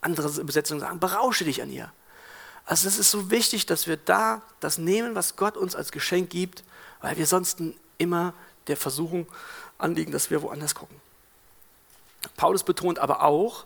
[0.00, 1.92] Andere Übersetzungen sagen, berausche dich an ihr.
[2.64, 6.30] Also es ist so wichtig, dass wir da das nehmen, was Gott uns als Geschenk
[6.30, 6.62] gibt,
[7.00, 7.62] weil wir sonst
[7.96, 8.34] immer
[8.66, 9.26] der Versuchung
[9.78, 11.00] anliegen, dass wir woanders gucken.
[12.36, 13.64] Paulus betont aber auch,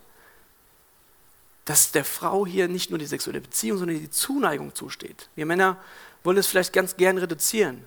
[1.65, 5.29] dass der Frau hier nicht nur die sexuelle Beziehung, sondern die Zuneigung zusteht.
[5.35, 5.77] Wir Männer
[6.25, 7.85] wollen es vielleicht ganz gern reduzieren,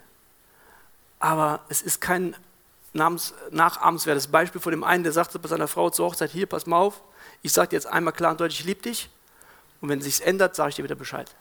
[1.20, 2.36] aber es ist kein
[2.93, 6.78] nachahmenswertes Beispiel von dem einen, der sagte bei seiner Frau zur Hochzeit, hier, pass mal
[6.78, 7.02] auf,
[7.46, 9.10] ich sage dir jetzt einmal klar und deutlich, ich liebe dich
[9.80, 11.36] und wenn es sich ändert, sage ich dir wieder Bescheid.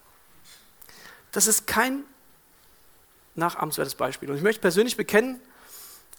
[1.32, 2.04] Das ist kein
[3.36, 4.30] nachahmenswertes Beispiel.
[4.30, 5.40] Und ich möchte persönlich bekennen,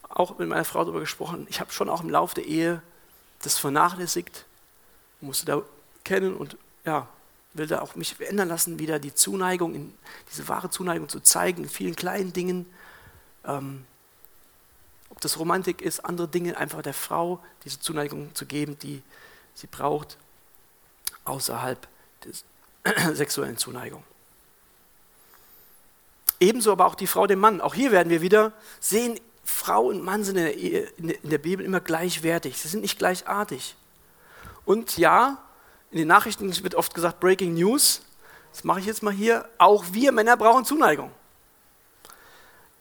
[0.10, 2.82] auch mit meiner Frau darüber gesprochen, ich habe schon auch im Laufe der Ehe
[3.44, 4.46] das vernachlässigt,
[5.22, 5.62] musste da
[6.04, 7.08] kennen und ja,
[7.54, 9.94] will da auch mich ändern lassen, wieder die Zuneigung, in,
[10.32, 12.66] diese wahre Zuneigung zu zeigen in vielen kleinen Dingen.
[13.46, 13.86] Ähm,
[15.12, 19.04] ob das Romantik ist, andere Dinge, einfach der Frau diese Zuneigung zu geben, die
[19.56, 20.18] sie braucht,
[21.24, 21.88] außerhalb
[22.24, 24.04] der sexuellen Zuneigung.
[26.40, 27.62] Ebenso aber auch die Frau dem Mann.
[27.62, 31.38] Auch hier werden wir wieder sehen, Frau und Mann sind in der, Ehe, in der
[31.38, 32.58] Bibel immer gleichwertig.
[32.58, 33.76] Sie sind nicht gleichartig.
[34.66, 35.38] Und ja,
[35.92, 38.02] in den Nachrichten wird oft gesagt Breaking News.
[38.52, 39.48] Das mache ich jetzt mal hier.
[39.58, 41.12] Auch wir Männer brauchen Zuneigung.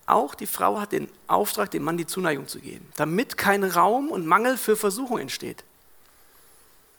[0.06, 4.10] Auch die Frau hat den Auftrag, dem Mann die Zuneigung zu geben, damit kein Raum
[4.10, 5.64] und Mangel für Versuchung entsteht.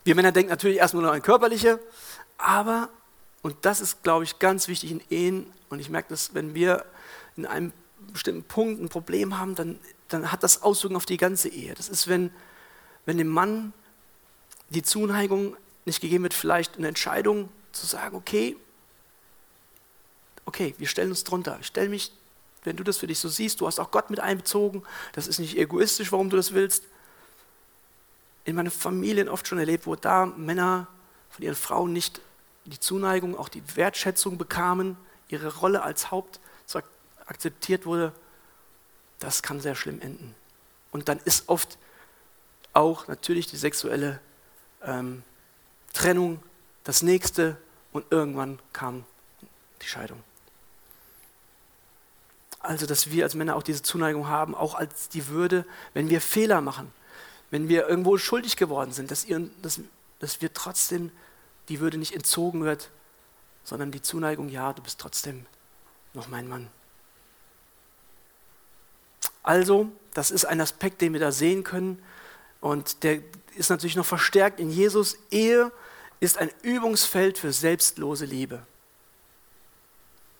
[0.06, 1.80] Wir Männer denken natürlich erstmal nur an körperliche,
[2.38, 2.90] aber,
[3.42, 6.86] und das ist, glaube ich, ganz wichtig in Ehen, und ich merke das, wenn wir
[7.36, 7.74] in einem
[8.14, 11.74] bestimmten Punkt ein Problem haben, dann, dann hat das Auswirkungen auf die ganze Ehe.
[11.74, 12.32] Das ist, wenn,
[13.08, 13.74] wenn dem Mann
[14.70, 18.56] die Zuneigung nicht gegeben wird, vielleicht eine Entscheidung zu sagen, okay,
[20.46, 21.58] okay, wir stellen uns drunter.
[21.62, 22.12] Ich stelle mich,
[22.64, 24.84] wenn du das für dich so siehst, du hast auch Gott mit einbezogen,
[25.14, 26.84] das ist nicht egoistisch, warum du das willst.
[28.46, 30.88] In meinen Familien oft schon erlebt, wo da Männer
[31.30, 32.22] von ihren Frauen nicht
[32.66, 36.40] die Zuneigung, auch die Wertschätzung bekamen, ihre Rolle als Haupt
[37.28, 38.14] akzeptiert wurde,
[39.20, 40.36] das kann sehr schlimm enden.
[40.92, 41.78] Und dann ist oft
[42.74, 44.20] auch natürlich die sexuelle
[44.84, 45.24] ähm,
[45.94, 46.42] Trennung
[46.84, 47.58] das nächste
[47.92, 49.06] und irgendwann kam
[49.82, 50.22] die Scheidung.
[52.60, 56.20] Also, dass wir als Männer auch diese Zuneigung haben, auch als die Würde, wenn wir
[56.20, 56.92] Fehler machen,
[57.52, 59.80] wenn wir irgendwo schuldig geworden sind, dass, ihr, dass,
[60.20, 61.12] dass wir trotzdem
[61.70, 62.90] die Würde nicht entzogen wird,
[63.64, 65.46] sondern die Zuneigung, ja, du bist trotzdem
[66.14, 66.68] noch mein Mann.
[69.44, 72.02] Also, das ist ein Aspekt, den wir da sehen können
[72.62, 73.22] und der
[73.56, 75.18] ist natürlich noch verstärkt in Jesus.
[75.30, 75.72] Ehe
[76.20, 78.66] ist ein Übungsfeld für selbstlose Liebe.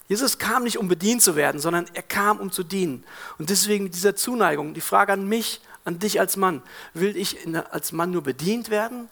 [0.08, 3.04] Jesus kam nicht, um bedient zu werden, sondern er kam, um zu dienen.
[3.38, 6.62] Und deswegen mit dieser Zuneigung, die Frage an mich, an dich als Mann,
[6.94, 7.38] will ich
[7.72, 9.08] als Mann nur bedient werden,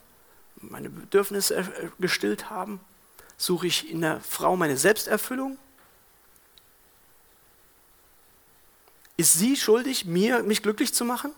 [0.56, 1.64] meine Bedürfnisse
[1.98, 2.80] gestillt haben?
[3.36, 5.56] Suche ich in der Frau meine Selbsterfüllung?
[9.16, 11.32] Ist sie schuldig, mir, mich glücklich zu machen?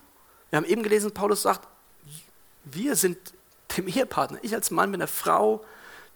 [0.49, 1.67] Wir haben eben gelesen, Paulus sagt,
[2.65, 3.17] wir sind
[3.75, 5.63] dem Ehepartner, ich als Mann bin der Frau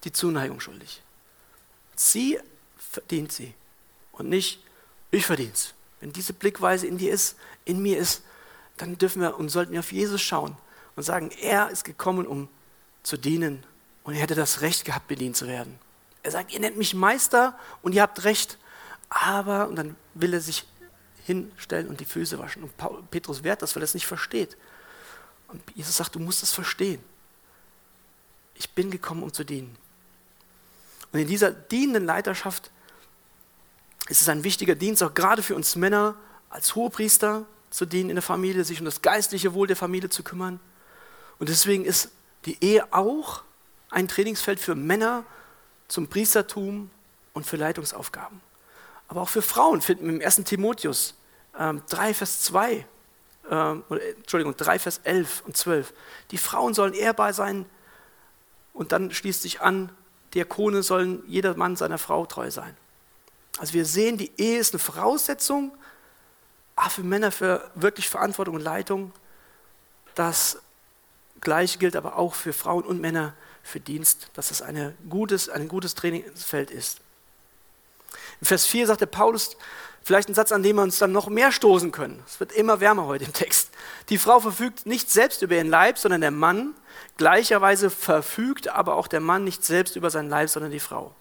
[0.03, 1.01] die Zuneigung schuldig.
[1.95, 2.39] Sie
[2.77, 3.53] verdient sie
[4.13, 4.63] und nicht
[5.11, 5.73] ich verdiene es.
[5.99, 8.23] Wenn diese Blickweise in dir ist, in mir ist,
[8.77, 10.55] dann dürfen wir und sollten wir auf Jesus schauen
[10.95, 12.49] und sagen, er ist gekommen, um
[13.03, 13.63] zu dienen
[14.03, 15.79] und er hätte das Recht gehabt, bedient zu werden.
[16.23, 18.57] Er sagt, ihr nennt mich Meister und ihr habt Recht,
[19.09, 20.65] aber, und dann will er sich
[21.25, 22.63] hinstellen und die Füße waschen.
[22.63, 24.57] Und Petrus wehrt das, weil er es nicht versteht.
[25.47, 27.03] Und Jesus sagt, du musst es verstehen.
[28.55, 29.75] Ich bin gekommen, um zu dienen.
[31.11, 32.71] Und in dieser dienenden Leiterschaft
[34.07, 36.15] ist es ein wichtiger Dienst, auch gerade für uns Männer,
[36.49, 40.23] als Hohepriester zu dienen in der Familie, sich um das geistliche Wohl der Familie zu
[40.23, 40.59] kümmern.
[41.39, 42.11] Und deswegen ist
[42.45, 43.43] die Ehe auch
[43.89, 45.25] ein Trainingsfeld für Männer
[45.87, 46.91] zum Priestertum
[47.33, 48.41] und für Leitungsaufgaben.
[49.07, 50.35] Aber auch für Frauen finden wir im 1.
[50.43, 51.15] Timotheus
[51.57, 52.85] ähm, 3, Vers 2,
[53.49, 53.83] ähm,
[54.17, 55.93] Entschuldigung, 3, Vers 11 und 12.
[56.29, 57.65] Die Frauen sollen ehrbar sein,
[58.73, 59.91] und dann schließt sich an,
[60.33, 62.75] Diakone sollen jeder Mann seiner Frau treu sein.
[63.57, 65.71] Also wir sehen, die Ehe ist eine Voraussetzung,
[66.81, 69.13] auch für Männer für wirklich Verantwortung und Leitung.
[70.15, 70.59] Das
[71.39, 75.67] Gleiche gilt aber auch für Frauen und Männer für Dienst, dass es eine gutes, ein
[75.67, 77.01] gutes Trainingsfeld ist.
[78.39, 79.55] In Vers 4 sagt der Paulus
[80.03, 82.23] Vielleicht ein Satz, an dem wir uns dann noch mehr stoßen können.
[82.25, 83.69] Es wird immer wärmer heute im Text.
[84.09, 86.73] Die Frau verfügt nicht selbst über ihren Leib, sondern der Mann.
[87.17, 91.13] Gleicherweise verfügt aber auch der Mann nicht selbst über seinen Leib, sondern die Frau.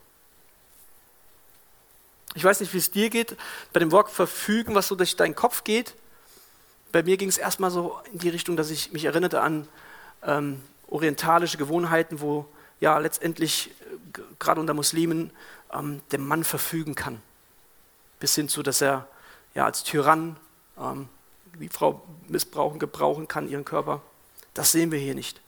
[2.35, 3.37] Ich weiß nicht, wie es dir geht,
[3.73, 5.95] bei dem Wort verfügen, was so durch deinen Kopf geht.
[6.93, 9.67] Bei mir ging es erstmal so in die Richtung, dass ich mich erinnerte an
[10.23, 12.47] ähm, orientalische Gewohnheiten, wo
[12.81, 15.31] ja letztendlich äh, gerade unter Muslimen
[15.73, 17.21] ähm, der Mann verfügen kann.
[18.19, 19.09] Bis hin zu, dass er
[19.55, 20.37] ja als Tyrann
[20.79, 21.09] ähm,
[21.59, 24.03] die Frau missbrauchen, gebrauchen kann, ihren Körper.
[24.55, 25.41] Das sehen wir hier nicht.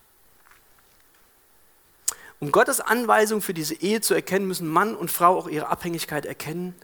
[2.43, 6.27] Um Gottes Anweisung für diese Ehe zu erkennen, müssen Mann und Frau auch ihre Abhängigkeit
[6.27, 6.75] erkennen.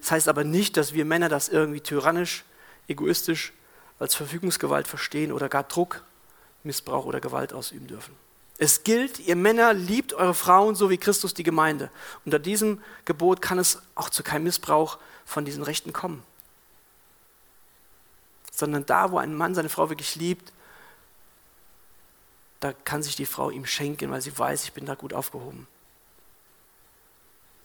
[0.00, 2.44] Das heißt aber nicht, dass wir Männer das irgendwie tyrannisch,
[2.88, 3.52] egoistisch
[3.98, 6.02] als Verfügungsgewalt verstehen oder gar Druck,
[6.62, 8.16] Missbrauch oder Gewalt ausüben dürfen.
[8.56, 11.90] Es gilt, ihr Männer liebt eure Frauen so wie Christus die Gemeinde.
[12.24, 14.96] Unter diesem Gebot kann es auch zu keinem Missbrauch
[15.26, 16.22] von diesen Rechten kommen.
[18.50, 20.54] Sondern da, wo ein Mann seine Frau wirklich liebt,
[22.62, 25.66] da kann sich die Frau ihm schenken, weil sie weiß, ich bin da gut aufgehoben.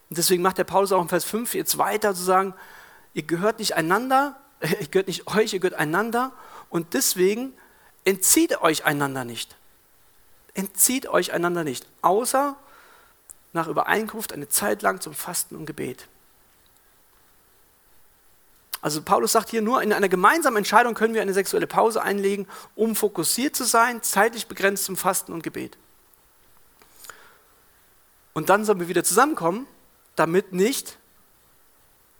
[0.10, 2.54] Und deswegen macht der Paulus auch in Vers 5 jetzt weiter zu sagen,
[3.14, 6.32] ihr gehört nicht einander, ihr gehört nicht euch, ihr gehört einander
[6.70, 7.54] und deswegen
[8.06, 9.56] entzieht euch einander nicht.
[10.56, 12.56] Entzieht euch einander nicht, außer
[13.54, 16.08] nach Übereinkunft eine Zeit lang zum Fasten und Gebet.
[18.82, 22.48] Also Paulus sagt hier nur, in einer gemeinsamen Entscheidung können wir eine sexuelle Pause einlegen,
[22.76, 25.78] um fokussiert zu sein, zeitlich begrenzt zum Fasten und Gebet.
[28.34, 29.68] Und dann sollen wir wieder zusammenkommen,
[30.16, 31.00] damit nicht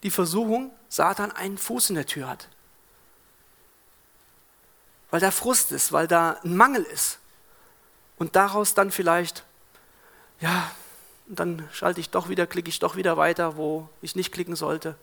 [0.04, 2.50] die Versuchung Satan einen Fuß in der Tür hat.
[5.12, 7.20] Weil da Frust ist, weil da ein Mangel ist.
[8.18, 9.44] Und daraus dann vielleicht,
[10.40, 10.72] ja,
[11.28, 14.96] dann schalte ich doch wieder, klicke ich doch wieder weiter, wo ich nicht klicken sollte.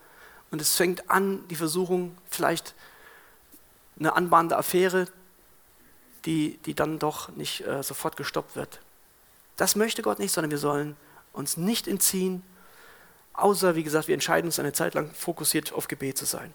[0.54, 2.76] Und es fängt an, die Versuchung, vielleicht
[3.98, 5.08] eine anbahnende Affäre,
[6.26, 8.78] die, die dann doch nicht äh, sofort gestoppt wird.
[9.56, 10.94] Das möchte Gott nicht, sondern wir sollen
[11.32, 12.44] uns nicht entziehen,
[13.32, 16.54] außer, wie gesagt, wir entscheiden uns eine Zeit lang fokussiert auf Gebet zu sein.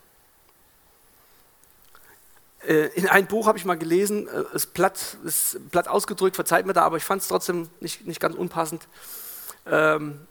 [2.66, 6.66] Äh, in einem Buch habe ich mal gelesen, ist äh, platt, ist platt ausgedrückt, verzeiht
[6.66, 8.88] mir da, aber ich fand es trotzdem nicht, nicht ganz unpassend.
[9.66, 10.26] Ähm,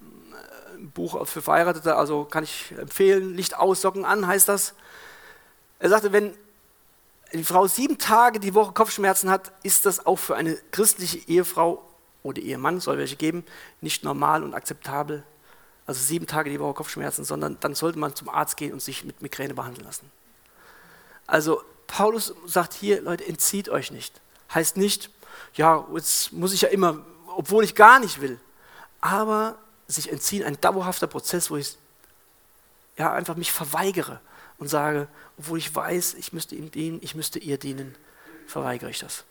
[0.95, 3.35] Buch für Verheiratete, also kann ich empfehlen.
[3.35, 4.75] Licht aus, Socken an heißt das.
[5.79, 6.35] Er sagte, wenn
[7.33, 11.85] die Frau sieben Tage die Woche Kopfschmerzen hat, ist das auch für eine christliche Ehefrau
[12.23, 13.45] oder Ehemann, soll welche geben,
[13.81, 15.23] nicht normal und akzeptabel.
[15.87, 19.05] Also sieben Tage die Woche Kopfschmerzen, sondern dann sollte man zum Arzt gehen und sich
[19.05, 20.11] mit Migräne behandeln lassen.
[21.27, 24.21] Also Paulus sagt hier, Leute, entzieht euch nicht.
[24.53, 25.11] Heißt nicht,
[25.55, 26.99] ja, jetzt muss ich ja immer,
[27.37, 28.39] obwohl ich gar nicht will.
[29.01, 29.57] Aber
[29.89, 31.77] sich entziehen, ein dauerhafter Prozess, wo ich
[32.97, 34.21] ja, einfach mich verweigere
[34.59, 35.09] und sage,
[35.39, 37.95] obwohl ich weiß, ich müsste ihm dienen, ich müsste ihr dienen,
[38.47, 39.25] verweigere ich das.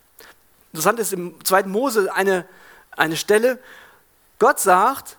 [0.71, 1.63] Interessant ist im 2.
[1.63, 2.45] Mose eine,
[2.91, 3.59] eine Stelle,
[4.39, 5.17] Gott sagt,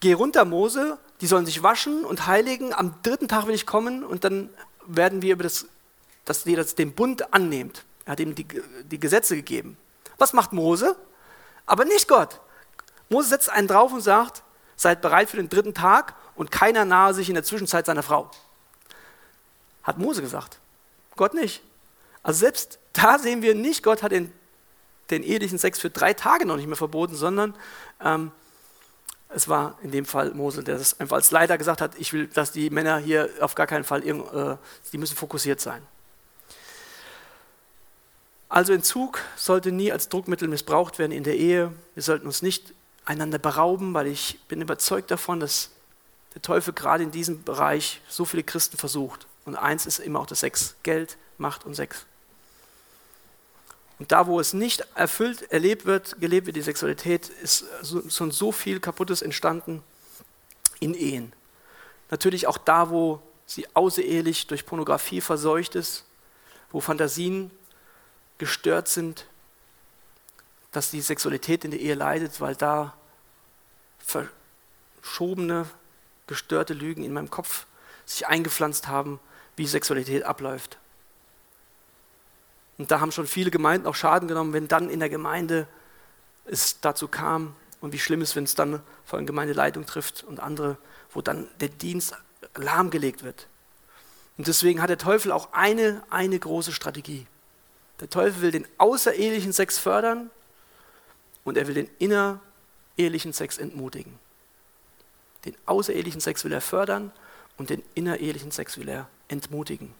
[0.00, 4.04] geh runter Mose, die sollen sich waschen und heiligen, am dritten Tag will ich kommen
[4.04, 4.50] und dann
[4.86, 5.66] werden wir über das,
[6.24, 7.84] dass ihr das, den Bund annehmt.
[8.04, 8.46] Er hat ihm die,
[8.84, 9.76] die Gesetze gegeben.
[10.18, 10.96] Was macht Mose?
[11.64, 12.40] Aber nicht Gott.
[13.08, 14.42] Mose setzt einen drauf und sagt,
[14.76, 18.30] seid bereit für den dritten Tag und keiner nahe sich in der Zwischenzeit seiner Frau.
[19.82, 20.58] Hat Mose gesagt.
[21.16, 21.62] Gott nicht.
[22.22, 24.32] Also selbst da sehen wir nicht, Gott hat den,
[25.10, 27.54] den ehelichen Sex für drei Tage noch nicht mehr verboten, sondern
[28.04, 28.32] ähm,
[29.28, 32.26] es war in dem Fall Mose, der das einfach als Leiter gesagt hat, ich will,
[32.28, 34.56] dass die Männer hier auf gar keinen Fall, äh,
[34.92, 35.82] die müssen fokussiert sein.
[38.48, 41.72] Also Entzug sollte nie als Druckmittel missbraucht werden in der Ehe.
[41.94, 42.72] Wir sollten uns nicht
[43.06, 45.70] einander berauben, weil ich bin überzeugt davon, dass
[46.34, 49.26] der Teufel gerade in diesem Bereich so viele Christen versucht.
[49.46, 52.04] Und eins ist immer auch das Sex, Geld, Macht und Sex.
[53.98, 57.64] Und da, wo es nicht erfüllt erlebt wird, gelebt wird, die Sexualität, ist
[58.10, 59.82] schon so viel Kaputtes entstanden
[60.80, 61.32] in Ehen.
[62.10, 66.04] Natürlich auch da, wo sie außerehelich durch Pornografie verseucht ist,
[66.70, 67.50] wo Fantasien
[68.38, 69.26] gestört sind,
[70.72, 72.94] dass die Sexualität in der Ehe leidet, weil da
[73.98, 75.66] verschobene,
[76.26, 77.66] gestörte Lügen in meinem Kopf
[78.04, 79.20] sich eingepflanzt haben,
[79.56, 80.78] wie Sexualität abläuft.
[82.78, 85.66] Und da haben schon viele Gemeinden auch Schaden genommen, wenn dann in der Gemeinde
[86.44, 90.40] es dazu kam und wie schlimm es, wenn es dann vor allem Gemeindeleitung trifft und
[90.40, 90.76] andere,
[91.10, 92.14] wo dann der Dienst
[92.54, 93.46] lahmgelegt wird.
[94.36, 97.26] Und deswegen hat der Teufel auch eine, eine große Strategie.
[98.00, 100.30] Der Teufel will den außerehelichen Sex fördern
[101.46, 104.18] und er will den innerehelichen Sex entmutigen.
[105.44, 107.12] Den außerehelichen Sex will er fördern
[107.56, 109.94] und den innerehelichen Sex will er entmutigen.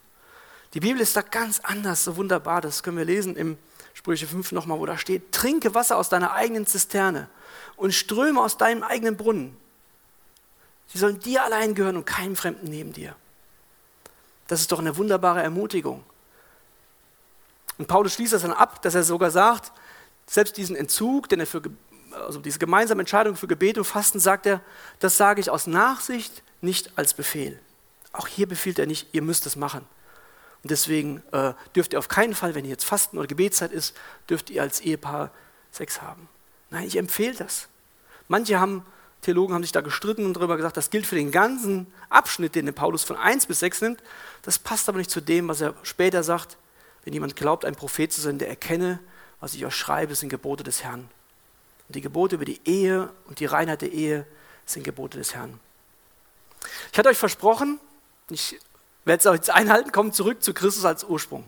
[0.75, 2.61] Die Bibel ist da ganz anders, so wunderbar.
[2.61, 3.57] Das können wir lesen im
[3.95, 7.29] Sprüche 5 nochmal, wo da steht, trinke Wasser aus deiner eigenen Zisterne
[7.77, 9.57] und ströme aus deinem eigenen Brunnen.
[10.89, 13.15] Sie sollen dir allein gehören und keinem Fremden neben dir.
[14.49, 16.05] Das ist doch eine wunderbare Ermutigung.
[17.79, 19.71] Und Paulus schließt das dann ab, dass er sogar sagt,
[20.27, 21.63] selbst diesen Entzug, den er für,
[22.13, 24.61] also diese gemeinsame Entscheidung für Gebet und Fasten, sagt er,
[24.99, 27.59] das sage ich aus Nachsicht, nicht als Befehl.
[28.13, 29.87] Auch hier befiehlt er nicht, ihr müsst es machen.
[30.63, 33.97] Und deswegen äh, dürft ihr auf keinen Fall, wenn ihr jetzt Fasten oder Gebetszeit ist,
[34.29, 35.31] dürft ihr als Ehepaar
[35.71, 36.29] Sex haben.
[36.71, 37.69] Nein, ich empfehle das.
[38.29, 38.85] Manche haben,
[39.23, 42.73] Theologen haben sich da gestritten und darüber gesagt, das gilt für den ganzen Abschnitt, den
[42.75, 44.03] Paulus von 1 bis 6 nimmt.
[44.43, 46.57] Das passt aber nicht zu dem, was er später sagt.
[47.05, 48.99] Wenn jemand glaubt, ein Prophet zu sein, der erkenne,
[49.47, 51.09] was ich euch schreibe, sind Gebote des Herrn.
[51.87, 54.27] Und die Gebote über die Ehe und die Reinheit der Ehe
[54.65, 55.61] sind Gebote des Herrn.
[56.91, 57.79] Ich hatte euch versprochen,
[58.29, 58.59] ich
[59.05, 61.45] werde es auch jetzt einhalten, kommen zurück zu Christus als Ursprung.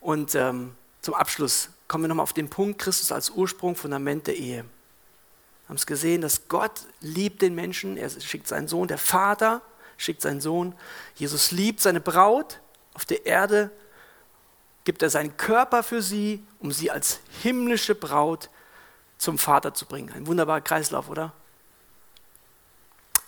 [0.00, 4.34] Und ähm, zum Abschluss kommen wir nochmal auf den Punkt, Christus als Ursprung, Fundament der
[4.34, 4.64] Ehe.
[4.64, 9.62] Wir haben es gesehen, dass Gott liebt den Menschen, er schickt seinen Sohn, der Vater
[9.96, 10.74] schickt seinen Sohn,
[11.14, 12.58] Jesus liebt seine Braut,
[12.94, 13.70] auf der Erde
[14.86, 18.48] gibt er seinen Körper für sie, um sie als himmlische Braut
[19.18, 20.12] zum Vater zu bringen.
[20.14, 21.32] Ein wunderbarer Kreislauf, oder?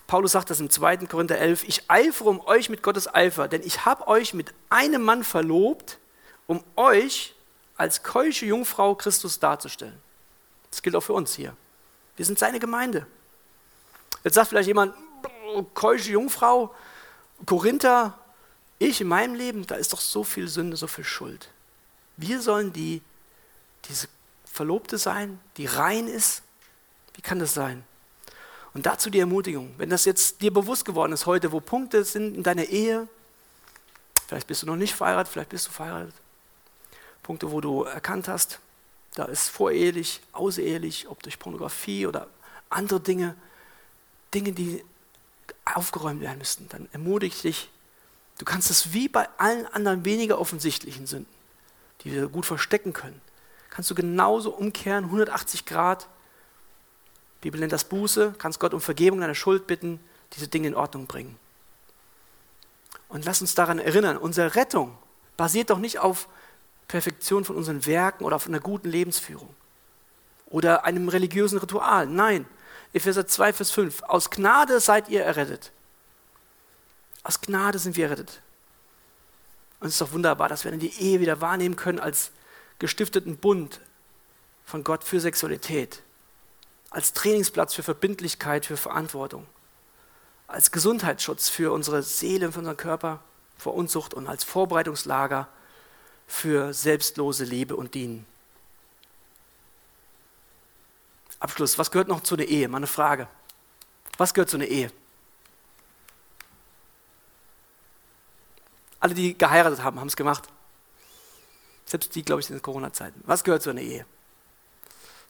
[0.06, 0.98] Paulus sagt das im 2.
[1.08, 5.02] Korinther 11, ich eifere um euch mit Gottes Eifer, denn ich habe euch mit einem
[5.02, 5.98] Mann verlobt,
[6.46, 7.34] um euch
[7.76, 9.98] als keusche Jungfrau Christus darzustellen.
[10.70, 11.54] Das gilt auch für uns hier.
[12.16, 13.06] Wir sind seine Gemeinde.
[14.24, 14.94] Jetzt sagt vielleicht jemand,
[15.74, 16.74] keusche Jungfrau,
[17.46, 18.17] Korinther,
[18.78, 21.50] ich in meinem Leben, da ist doch so viel Sünde, so viel Schuld.
[22.16, 23.02] Wir sollen die,
[23.84, 24.08] diese
[24.44, 26.42] Verlobte sein, die rein ist.
[27.14, 27.84] Wie kann das sein?
[28.74, 32.36] Und dazu die Ermutigung, wenn das jetzt dir bewusst geworden ist heute, wo Punkte sind
[32.36, 33.08] in deiner Ehe,
[34.26, 36.14] vielleicht bist du noch nicht verheiratet, vielleicht bist du verheiratet,
[37.22, 38.60] Punkte, wo du erkannt hast,
[39.14, 42.28] da ist vorehelich, außerehelich, ob durch Pornografie oder
[42.70, 43.34] andere Dinge,
[44.34, 44.84] Dinge, die
[45.64, 47.70] aufgeräumt werden müssten, dann ermutige ich dich,
[48.38, 51.32] Du kannst es wie bei allen anderen weniger offensichtlichen Sünden,
[52.02, 53.20] die wir gut verstecken können,
[53.68, 56.08] kannst du genauso umkehren, 180 Grad.
[57.38, 60.00] Die Bibel nennt das Buße, kannst Gott um Vergebung deiner Schuld bitten,
[60.32, 61.36] diese Dinge in Ordnung bringen.
[63.08, 64.96] Und lass uns daran erinnern, unsere Rettung
[65.36, 66.28] basiert doch nicht auf
[66.88, 69.54] Perfektion von unseren Werken oder auf einer guten Lebensführung
[70.46, 72.06] oder einem religiösen Ritual.
[72.06, 72.46] Nein,
[72.92, 74.02] Epheser 2, Vers 5.
[74.02, 75.72] Aus Gnade seid ihr errettet.
[77.28, 78.40] Aus Gnade sind wir errettet.
[79.80, 82.30] Und es ist doch wunderbar, dass wir dann die Ehe wieder wahrnehmen können als
[82.78, 83.80] gestifteten Bund
[84.64, 86.00] von Gott für Sexualität,
[86.88, 89.46] als Trainingsplatz für Verbindlichkeit, für Verantwortung,
[90.46, 93.20] als Gesundheitsschutz für unsere Seele, für unseren Körper
[93.58, 95.48] vor Unzucht und als Vorbereitungslager
[96.26, 98.24] für selbstlose Liebe und Dienen.
[101.40, 102.68] Abschluss, was gehört noch zu einer Ehe?
[102.68, 103.28] Mal eine Frage.
[104.16, 104.90] Was gehört zu einer Ehe?
[109.00, 110.48] Alle, die geheiratet haben, haben es gemacht.
[111.86, 113.22] Selbst die, glaube ich, in Corona-Zeiten.
[113.24, 114.04] Was gehört zu einer Ehe?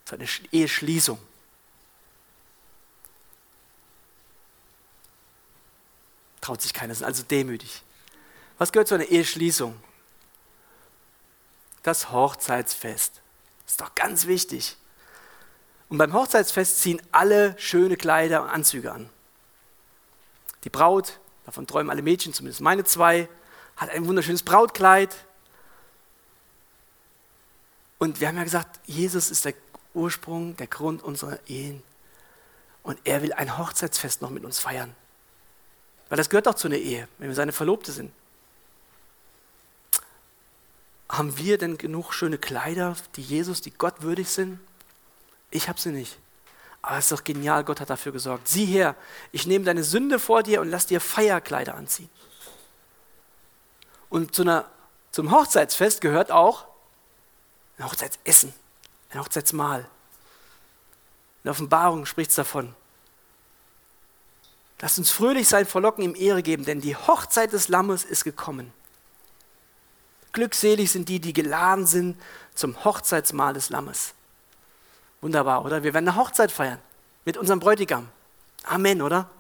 [0.05, 1.19] Zu einer Eheschließung.
[6.41, 7.83] Traut sich keiner, sind also demütig.
[8.57, 9.79] Was gehört zu einer Eheschließung?
[11.83, 13.21] Das Hochzeitsfest.
[13.66, 14.77] Ist doch ganz wichtig.
[15.91, 19.11] Und beim Hochzeitsfest ziehen alle schöne Kleider und Anzüge an.
[20.64, 23.29] Die Braut, davon träumen alle Mädchen, zumindest meine zwei,
[23.79, 25.14] hat ein wunderschönes Brautkleid.
[27.99, 29.55] Und wir haben ja gesagt, Jesus ist der
[29.95, 31.83] Ursprung, der Grund unserer Ehen.
[32.83, 34.95] Und er will ein Hochzeitsfest noch mit uns feiern.
[36.09, 38.12] Weil das gehört doch zu einer Ehe, wenn wir seine Verlobte sind.
[41.09, 44.59] Haben wir denn genug schöne Kleider, die Jesus, die Gott würdig sind?
[45.51, 46.18] Ich habe sie nicht.
[46.83, 48.49] Aber es ist doch genial, Gott hat dafür gesorgt.
[48.49, 48.95] Sieh her,
[49.33, 52.11] ich nehme deine Sünde vor dir und lass dir Feierkleider anziehen.
[54.11, 54.65] Und zu einer,
[55.11, 56.67] zum Hochzeitsfest gehört auch
[57.79, 58.53] ein Hochzeitsessen,
[59.11, 59.81] ein Hochzeitsmahl.
[59.81, 59.87] In
[61.45, 62.75] der Offenbarung spricht es davon.
[64.81, 68.73] Lasst uns fröhlich sein, verlocken ihm Ehre geben, denn die Hochzeit des Lammes ist gekommen.
[70.33, 72.21] Glückselig sind die, die geladen sind
[72.55, 74.15] zum Hochzeitsmahl des Lammes.
[75.21, 75.83] Wunderbar, oder?
[75.83, 76.79] Wir werden eine Hochzeit feiern
[77.25, 78.09] mit unserem Bräutigam.
[78.65, 79.31] Amen, oder?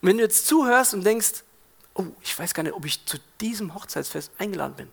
[0.00, 1.42] Und wenn du jetzt zuhörst und denkst,
[1.94, 4.92] oh, ich weiß gar nicht, ob ich zu diesem Hochzeitsfest eingeladen bin.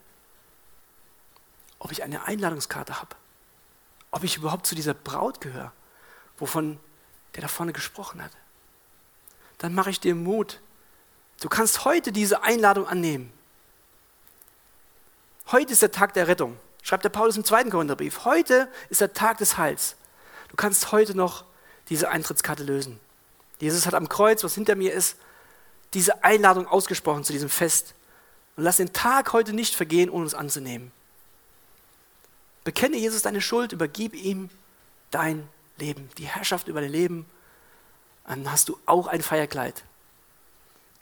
[1.79, 3.15] Ob ich eine Einladungskarte habe.
[4.11, 5.71] Ob ich überhaupt zu dieser Braut gehöre,
[6.37, 6.79] wovon
[7.35, 8.31] der da vorne gesprochen hat.
[9.59, 10.59] dann mache ich dir Mut.
[11.39, 13.31] Du kannst heute diese Einladung annehmen.
[15.51, 16.57] Heute ist der Tag der Rettung.
[16.83, 18.25] Schreibt der Paulus im zweiten Korintherbrief.
[18.25, 19.95] Heute ist der Tag des Heils.
[20.49, 21.43] Du kannst heute noch
[21.89, 22.99] diese Eintrittskarte lösen.
[23.59, 25.17] Jesus hat am Kreuz, was hinter mir ist,
[25.93, 27.93] diese Einladung ausgesprochen zu diesem Fest.
[28.55, 30.91] Und lass den Tag heute nicht vergehen, ohne uns anzunehmen.
[32.63, 34.49] Bekenne Jesus deine Schuld, übergib ihm
[35.11, 37.25] dein Leben, die Herrschaft über dein Leben.
[38.25, 39.83] Dann hast du auch ein Feierkleid.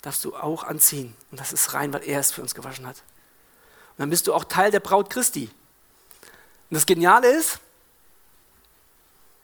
[0.01, 1.15] Darfst du auch anziehen.
[1.31, 2.97] Und das ist rein, weil er es für uns gewaschen hat.
[2.97, 5.49] Und dann bist du auch Teil der Braut Christi.
[6.69, 7.59] Und das Geniale ist,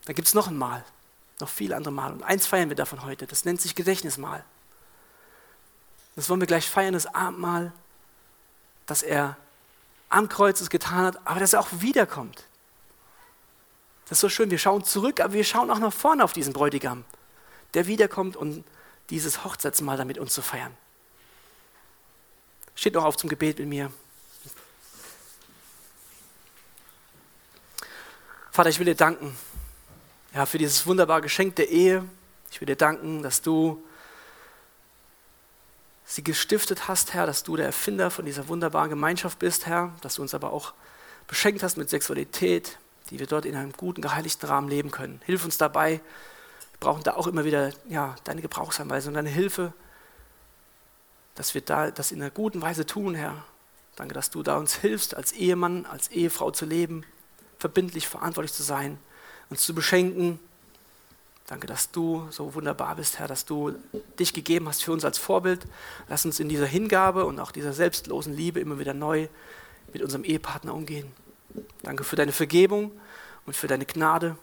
[0.06, 0.84] da gibt es noch ein Mal,
[1.40, 2.12] noch viele andere Mal.
[2.12, 3.26] Und eins feiern wir davon heute.
[3.28, 4.44] Das nennt sich Gedächtnismahl.
[6.22, 7.74] Das wollen wir gleich feiern, das Abendmahl,
[8.86, 9.38] dass er
[10.08, 12.46] am Kreuz es getan hat, aber dass er auch wiederkommt.
[14.06, 14.52] Das ist so schön.
[14.52, 17.06] Wir schauen zurück, aber wir schauen auch nach vorne auf diesen Bräutigam,
[17.74, 18.64] der wiederkommt und
[19.10, 20.78] dieses Hochzeitsmahl damit uns zu feiern.
[22.76, 23.92] Steht noch auf zum Gebet mit mir.
[28.52, 29.36] Vater, ich will dir danken
[30.36, 32.08] ja, für dieses wunderbare Geschenk der Ehe.
[32.52, 33.84] Ich will dir danken, dass du
[36.12, 40.16] sie gestiftet hast, Herr, dass du der Erfinder von dieser wunderbaren Gemeinschaft bist, Herr, dass
[40.16, 40.74] du uns aber auch
[41.28, 42.78] beschenkt hast mit Sexualität,
[43.10, 45.22] die wir dort in einem guten, geheiligten Rahmen leben können.
[45.26, 46.02] Hilf uns dabei.
[46.72, 49.72] Wir brauchen da auch immer wieder ja, deine Gebrauchsanweisung, deine Hilfe,
[51.36, 53.46] dass wir da das in einer guten Weise tun, Herr.
[53.96, 57.06] Danke, dass du da uns hilfst, als Ehemann, als Ehefrau zu leben,
[57.58, 58.98] verbindlich, verantwortlich zu sein,
[59.50, 60.40] uns zu beschenken.
[61.48, 63.76] Danke, dass du so wunderbar bist, Herr, dass du
[64.18, 65.66] dich gegeben hast für uns als Vorbild.
[66.08, 69.28] Lass uns in dieser Hingabe und auch dieser selbstlosen Liebe immer wieder neu
[69.92, 71.12] mit unserem Ehepartner umgehen.
[71.84, 72.92] Danke für deine Vergebung
[73.46, 74.38] und für deine Gnade,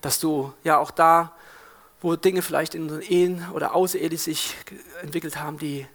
[0.00, 1.34] dass du ja auch da,
[2.00, 4.54] wo Dinge vielleicht in unseren Ehen oder außerehelich sich
[5.02, 5.86] entwickelt haben, die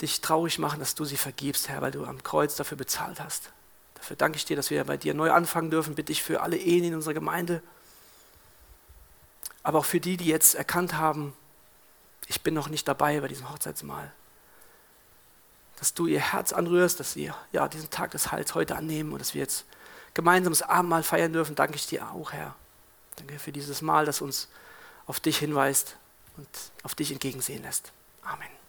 [0.00, 3.50] dich traurig machen, dass du sie vergibst, Herr, weil du am Kreuz dafür bezahlt hast.
[3.94, 5.94] Dafür danke ich dir, dass wir bei dir neu anfangen dürfen.
[5.94, 7.62] Bitte ich für alle Ehen in unserer Gemeinde,
[9.62, 11.34] aber auch für die, die jetzt erkannt haben,
[12.26, 14.12] ich bin noch nicht dabei bei diesem Hochzeitsmahl.
[15.76, 19.18] Dass du ihr Herz anrührst, dass sie ja, diesen Tag des Heils heute annehmen und
[19.18, 19.64] dass wir jetzt
[20.14, 22.54] gemeinsam das Abendmahl feiern dürfen, danke ich dir auch, Herr.
[23.16, 24.48] Danke für dieses Mal, das uns
[25.06, 25.96] auf dich hinweist
[26.36, 26.48] und
[26.82, 27.92] auf dich entgegensehen lässt.
[28.22, 28.59] Amen.